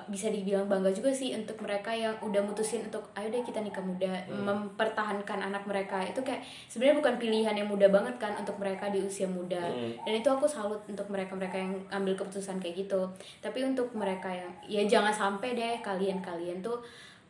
bisa 0.07 0.31
dibilang 0.31 0.71
bangga 0.71 0.95
juga 0.95 1.11
sih 1.11 1.35
untuk 1.35 1.59
mereka 1.59 1.91
yang 1.91 2.15
udah 2.23 2.39
mutusin 2.39 2.87
untuk 2.87 3.03
ayo 3.19 3.27
deh 3.35 3.43
kita 3.43 3.59
nikah 3.59 3.83
muda. 3.83 4.15
Mempertahankan 4.31 5.43
anak 5.43 5.67
mereka. 5.67 5.99
Itu 6.07 6.23
kayak 6.23 6.39
sebenarnya 6.71 7.03
bukan 7.03 7.15
pilihan 7.19 7.55
yang 7.59 7.67
mudah 7.67 7.91
banget 7.91 8.15
kan 8.15 8.31
untuk 8.39 8.55
mereka 8.63 8.87
di 8.95 9.03
usia 9.03 9.27
muda. 9.27 9.59
Dan 10.07 10.23
itu 10.23 10.29
aku 10.31 10.47
salut 10.47 10.79
untuk 10.87 11.11
mereka 11.11 11.35
mereka 11.35 11.59
yang 11.59 11.75
ambil 11.91 12.15
keputusan 12.15 12.63
kayak 12.63 12.87
gitu. 12.87 13.11
Tapi 13.43 13.67
untuk 13.67 13.91
mereka 13.99 14.31
yang 14.31 14.53
ya 14.71 14.83
jangan 14.87 15.11
sampai 15.11 15.59
deh 15.59 15.83
kalian 15.83 16.23
kalian 16.23 16.63
tuh 16.63 16.79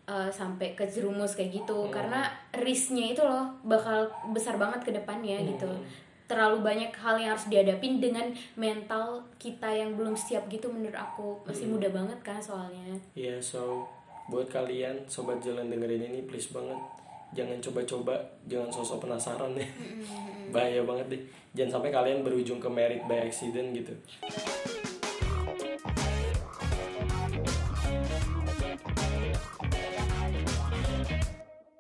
uh, 0.05 0.29
sampai 0.29 0.77
ke 0.77 0.85
jerumus 0.85 1.33
kayak 1.33 1.64
gitu. 1.64 1.88
Karena 1.88 2.29
risknya 2.53 3.16
itu 3.16 3.25
loh 3.25 3.49
bakal 3.64 4.12
besar 4.37 4.61
banget 4.61 4.85
ke 4.85 4.92
depannya 4.92 5.40
gitu 5.40 5.72
terlalu 6.26 6.62
banyak 6.62 6.90
hal 6.94 7.16
yang 7.18 7.34
harus 7.34 7.46
dihadapin 7.46 8.02
dengan 8.02 8.30
mental 8.58 9.22
kita 9.38 9.70
yang 9.70 9.94
belum 9.94 10.18
siap 10.18 10.50
gitu 10.50 10.70
menurut 10.70 10.98
aku 10.98 11.38
masih 11.46 11.70
muda 11.70 11.86
banget 11.90 12.18
kan 12.22 12.42
soalnya 12.42 12.98
Ya, 13.14 13.38
so 13.38 13.86
buat 14.26 14.50
kalian 14.50 15.06
sobat 15.06 15.38
jalan 15.38 15.70
dengerin 15.70 16.10
ini 16.10 16.26
please 16.26 16.50
banget 16.50 16.78
jangan 17.34 17.58
coba-coba, 17.58 18.14
jangan 18.46 18.70
sosok 18.70 19.04
penasaran 19.04 19.52
ya. 19.58 19.66
Bahaya 20.54 20.80
banget 20.86 21.06
deh. 21.12 21.22
Jangan 21.52 21.80
sampai 21.80 21.90
kalian 21.90 22.24
berujung 22.24 22.62
ke 22.62 22.68
merit 22.70 23.02
by 23.04 23.28
accident 23.28 23.74
gitu. 23.74 23.92